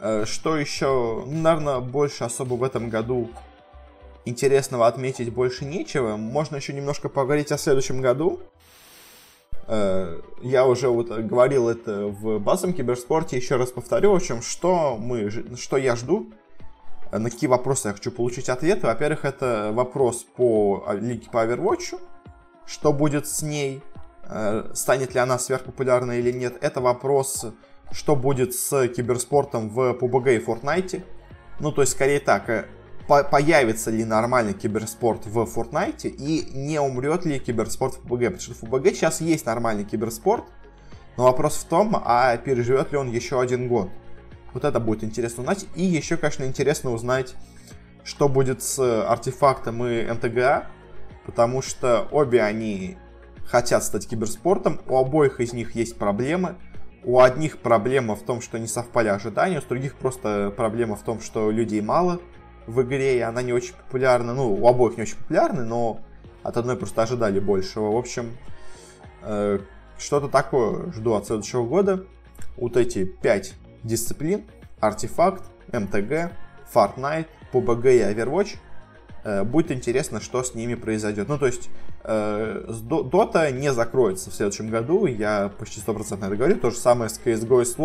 э, 0.00 0.24
что 0.24 0.56
еще, 0.56 1.24
ну, 1.26 1.40
наверное, 1.40 1.80
больше 1.80 2.24
особо 2.24 2.54
в 2.54 2.62
этом 2.62 2.88
году 2.88 3.30
интересного 4.24 4.86
отметить 4.86 5.30
больше 5.30 5.66
нечего. 5.66 6.16
Можно 6.16 6.56
еще 6.56 6.72
немножко 6.72 7.10
поговорить 7.10 7.52
о 7.52 7.58
следующем 7.58 8.00
году. 8.00 8.40
Э, 9.66 10.20
я 10.40 10.66
уже 10.66 10.88
вот 10.88 11.10
говорил 11.10 11.68
это 11.68 12.06
в 12.06 12.38
базовом 12.38 12.74
киберспорте, 12.74 13.36
еще 13.36 13.56
раз 13.56 13.70
повторю, 13.70 14.12
в 14.12 14.16
общем, 14.16 14.40
что 14.40 14.96
мы, 14.96 15.30
что 15.56 15.76
я 15.76 15.96
жду, 15.96 16.32
э, 17.12 17.18
на 17.18 17.30
какие 17.30 17.48
вопросы 17.48 17.88
я 17.88 17.94
хочу 17.94 18.10
получить 18.10 18.48
ответы. 18.48 18.86
Во-первых, 18.86 19.26
это 19.26 19.70
вопрос 19.74 20.24
по 20.36 20.82
а, 20.86 20.94
лиге 20.94 21.28
по 21.30 21.44
Overwatch, 21.44 22.00
что 22.64 22.92
будет 22.94 23.26
с 23.26 23.42
ней, 23.42 23.82
станет 24.74 25.14
ли 25.14 25.20
она 25.20 25.38
сверхпопулярной 25.38 26.20
или 26.20 26.30
нет, 26.30 26.56
это 26.60 26.80
вопрос, 26.80 27.46
что 27.92 28.16
будет 28.16 28.54
с 28.54 28.88
киберспортом 28.88 29.68
в 29.68 29.92
PUBG 29.92 30.36
и 30.36 30.44
Fortnite. 30.44 31.02
Ну, 31.58 31.72
то 31.72 31.82
есть, 31.82 31.92
скорее 31.92 32.20
так, 32.20 32.48
э, 32.48 32.66
по 33.06 33.24
появится 33.24 33.90
ли 33.90 34.04
нормальный 34.04 34.54
киберспорт 34.54 35.26
в 35.26 35.38
Fortnite 35.42 36.08
и 36.08 36.48
не 36.54 36.80
умрет 36.80 37.24
ли 37.24 37.38
киберспорт 37.38 37.94
в 37.94 38.06
PUBG. 38.06 38.30
Потому 38.30 38.40
что 38.40 38.54
в 38.54 38.62
PUBG 38.62 38.94
сейчас 38.94 39.20
есть 39.20 39.46
нормальный 39.46 39.84
киберспорт, 39.84 40.44
но 41.16 41.24
вопрос 41.24 41.56
в 41.56 41.64
том, 41.68 42.00
а 42.04 42.36
переживет 42.36 42.92
ли 42.92 42.98
он 42.98 43.10
еще 43.10 43.40
один 43.40 43.68
год. 43.68 43.90
Вот 44.54 44.64
это 44.64 44.80
будет 44.80 45.04
интересно 45.04 45.42
узнать. 45.42 45.66
И 45.74 45.84
еще, 45.84 46.16
конечно, 46.16 46.44
интересно 46.44 46.92
узнать, 46.92 47.34
что 48.04 48.28
будет 48.28 48.62
с 48.62 48.78
артефактом 49.04 49.84
и 49.84 50.04
МТГА, 50.10 50.66
потому 51.26 51.62
что 51.62 52.08
обе 52.10 52.42
они 52.42 52.96
хотят 53.50 53.82
стать 53.82 54.08
киберспортом, 54.08 54.80
у 54.86 54.96
обоих 54.96 55.40
из 55.40 55.52
них 55.52 55.74
есть 55.74 55.96
проблемы. 55.96 56.54
У 57.02 57.18
одних 57.18 57.58
проблема 57.58 58.14
в 58.14 58.22
том, 58.22 58.42
что 58.42 58.58
не 58.58 58.66
совпали 58.66 59.08
ожидания, 59.08 59.58
у 59.58 59.68
других 59.68 59.96
просто 59.96 60.52
проблема 60.54 60.96
в 60.96 61.02
том, 61.02 61.20
что 61.20 61.50
людей 61.50 61.80
мало 61.80 62.20
в 62.66 62.82
игре, 62.82 63.16
и 63.16 63.20
она 63.20 63.42
не 63.42 63.54
очень 63.54 63.74
популярна. 63.74 64.34
Ну, 64.34 64.54
у 64.54 64.68
обоих 64.68 64.98
не 64.98 65.04
очень 65.04 65.16
популярны, 65.16 65.64
но 65.64 66.00
от 66.42 66.58
одной 66.58 66.76
просто 66.76 67.02
ожидали 67.02 67.40
большего. 67.40 67.90
В 67.90 67.96
общем, 67.96 68.36
э, 69.22 69.60
что-то 69.98 70.28
такое 70.28 70.92
жду 70.92 71.14
от 71.14 71.26
следующего 71.26 71.64
года. 71.64 72.04
Вот 72.58 72.76
эти 72.76 73.04
пять 73.04 73.54
дисциплин, 73.82 74.44
артефакт, 74.78 75.44
МТГ, 75.72 76.32
Fortnite, 76.72 77.26
PUBG 77.52 77.96
и 77.96 78.14
Overwatch– 78.14 78.56
Э, 79.22 79.44
будет 79.44 79.70
интересно, 79.70 80.20
что 80.20 80.42
с 80.42 80.54
ними 80.54 80.74
произойдет. 80.74 81.28
Ну, 81.28 81.38
то 81.38 81.46
есть, 81.46 81.68
э, 82.04 82.64
Dota 82.68 83.50
не 83.52 83.72
закроется 83.72 84.30
в 84.30 84.34
следующем 84.34 84.68
году, 84.70 85.06
я 85.06 85.50
почти 85.58 85.80
100% 85.80 86.26
это 86.26 86.36
говорю. 86.36 86.56
То 86.56 86.70
же 86.70 86.76
самое 86.76 87.10
с 87.10 87.20
CSGO 87.24 87.62
и 87.62 87.64
с. 87.64 87.76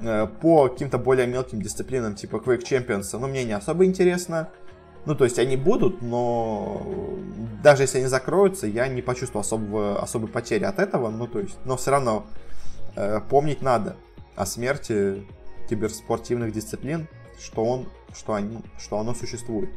Э, 0.00 0.26
по 0.40 0.68
каким-то 0.68 0.98
более 0.98 1.26
мелким 1.26 1.62
дисциплинам, 1.62 2.14
типа 2.14 2.36
Quake 2.36 2.62
Champions, 2.62 3.08
ну, 3.18 3.26
мне 3.26 3.44
не 3.44 3.52
особо 3.52 3.84
интересно. 3.84 4.48
Ну, 5.06 5.14
то 5.14 5.24
есть, 5.24 5.38
они 5.38 5.56
будут, 5.56 6.02
но 6.02 6.84
даже 7.62 7.84
если 7.84 7.98
они 7.98 8.08
закроются, 8.08 8.66
я 8.66 8.88
не 8.88 9.02
почувствую 9.02 9.40
особого, 9.40 10.02
особой 10.02 10.28
потери 10.28 10.64
от 10.64 10.80
этого. 10.80 11.10
Ну, 11.10 11.28
то 11.28 11.38
есть, 11.38 11.56
но 11.64 11.76
все 11.76 11.92
равно 11.92 12.26
э, 12.96 13.20
помнить 13.30 13.62
надо 13.62 13.96
о 14.34 14.46
смерти 14.46 15.24
киберспортивных 15.70 16.52
дисциплин, 16.52 17.06
что, 17.38 17.64
он, 17.64 17.88
что, 18.14 18.34
они, 18.34 18.58
что 18.78 18.98
оно 18.98 19.14
существует. 19.14 19.70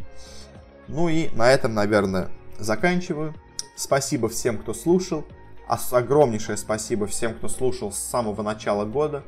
Ну 0.88 1.09
и 1.09 1.30
на 1.36 1.51
этом, 1.51 1.73
наверное, 1.75 2.30
заканчиваю. 2.60 3.34
Спасибо 3.76 4.30
всем, 4.30 4.57
кто 4.57 4.74
слушал. 4.74 5.26
Огромнейшее 5.91 6.57
спасибо 6.57 7.05
всем, 7.07 7.36
кто 7.36 7.47
слушал 7.47 7.91
с 7.91 7.97
самого 7.97 8.41
начала 8.41 8.86
года. 8.86 9.24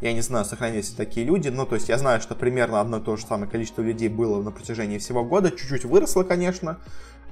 Я 0.00 0.12
не 0.12 0.20
знаю, 0.20 0.44
сохранились 0.44 0.90
ли 0.90 0.96
такие 0.96 1.26
люди, 1.26 1.48
но 1.48 1.66
то 1.66 1.74
есть 1.74 1.88
я 1.88 1.98
знаю, 1.98 2.20
что 2.20 2.34
примерно 2.34 2.80
одно 2.80 2.98
и 2.98 3.02
то 3.02 3.16
же 3.16 3.26
самое 3.26 3.50
количество 3.50 3.82
людей 3.82 4.08
было 4.08 4.42
на 4.42 4.50
протяжении 4.50 4.98
всего 4.98 5.24
года. 5.24 5.50
Чуть-чуть 5.50 5.84
выросло, 5.84 6.22
конечно, 6.22 6.80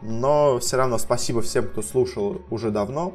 но 0.03 0.59
все 0.59 0.77
равно 0.77 0.99
спасибо 0.99 1.41
всем, 1.41 1.69
кто 1.69 1.83
слушал 1.83 2.43
уже 2.51 2.71
давно. 2.71 3.15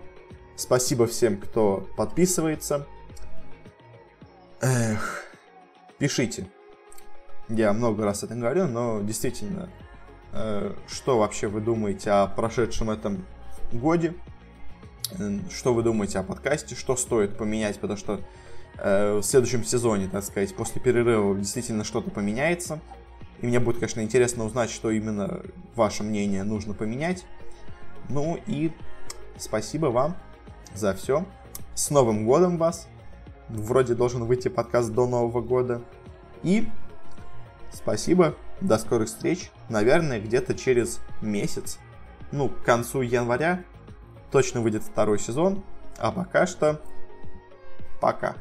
Спасибо 0.56 1.08
всем, 1.08 1.38
кто 1.38 1.88
подписывается. 1.98 2.88
Эх, 4.62 5.26
пишите. 5.98 6.48
Я 7.50 7.74
много 7.74 8.06
раз 8.06 8.24
это 8.24 8.36
говорю, 8.36 8.68
но 8.68 9.02
действительно, 9.02 9.70
что 10.88 11.20
вообще 11.20 11.48
вы 11.48 11.62
думаете 11.62 12.12
о 12.12 12.28
прошедшем 12.28 12.90
этом 12.90 13.26
годе, 13.72 14.14
э, 15.18 15.40
что 15.52 15.74
вы 15.74 15.84
думаете 15.84 16.20
о 16.20 16.24
подкасте, 16.24 16.76
что 16.76 16.96
стоит 16.96 17.38
поменять, 17.38 17.80
потому 17.80 17.98
что 17.98 18.22
э, 18.78 19.18
в 19.18 19.24
следующем 19.24 19.64
сезоне, 19.64 20.08
так 20.08 20.24
сказать, 20.24 20.56
после 20.56 20.82
перерыва 20.82 21.36
действительно 21.36 21.84
что-то 21.84 22.12
поменяется. 22.12 22.80
И 23.42 23.48
мне 23.48 23.60
будет, 23.60 23.78
конечно, 23.78 24.02
интересно 24.02 24.46
узнать, 24.46 24.70
что 24.70 24.90
именно 24.90 25.42
ваше 25.76 26.04
мнение 26.04 26.44
нужно 26.44 26.74
поменять. 26.74 27.26
Ну 28.10 28.40
и 28.48 28.72
спасибо 29.38 29.88
вам 29.88 30.16
за 30.74 30.94
все. 30.94 31.26
С 31.76 31.90
Новым 31.90 32.26
годом 32.26 32.58
вас! 32.58 32.88
Вроде 33.50 33.94
должен 33.94 34.24
выйти 34.24 34.48
подкаст 34.48 34.92
до 34.94 35.06
Нового 35.08 35.42
года. 35.42 35.82
И 36.44 36.68
спасибо 37.84 38.36
до 38.62 38.78
скорых 38.78 39.08
встреч. 39.08 39.52
Наверное, 39.70 40.20
где-то 40.20 40.56
через 40.56 41.00
месяц, 41.22 41.80
ну, 42.32 42.50
к 42.50 42.64
концу 42.64 43.02
января, 43.02 43.64
точно 44.32 44.62
выйдет 44.62 44.84
второй 44.84 45.20
сезон. 45.20 45.64
А 45.98 46.12
пока 46.12 46.48
что, 46.48 46.82
пока. 48.02 48.36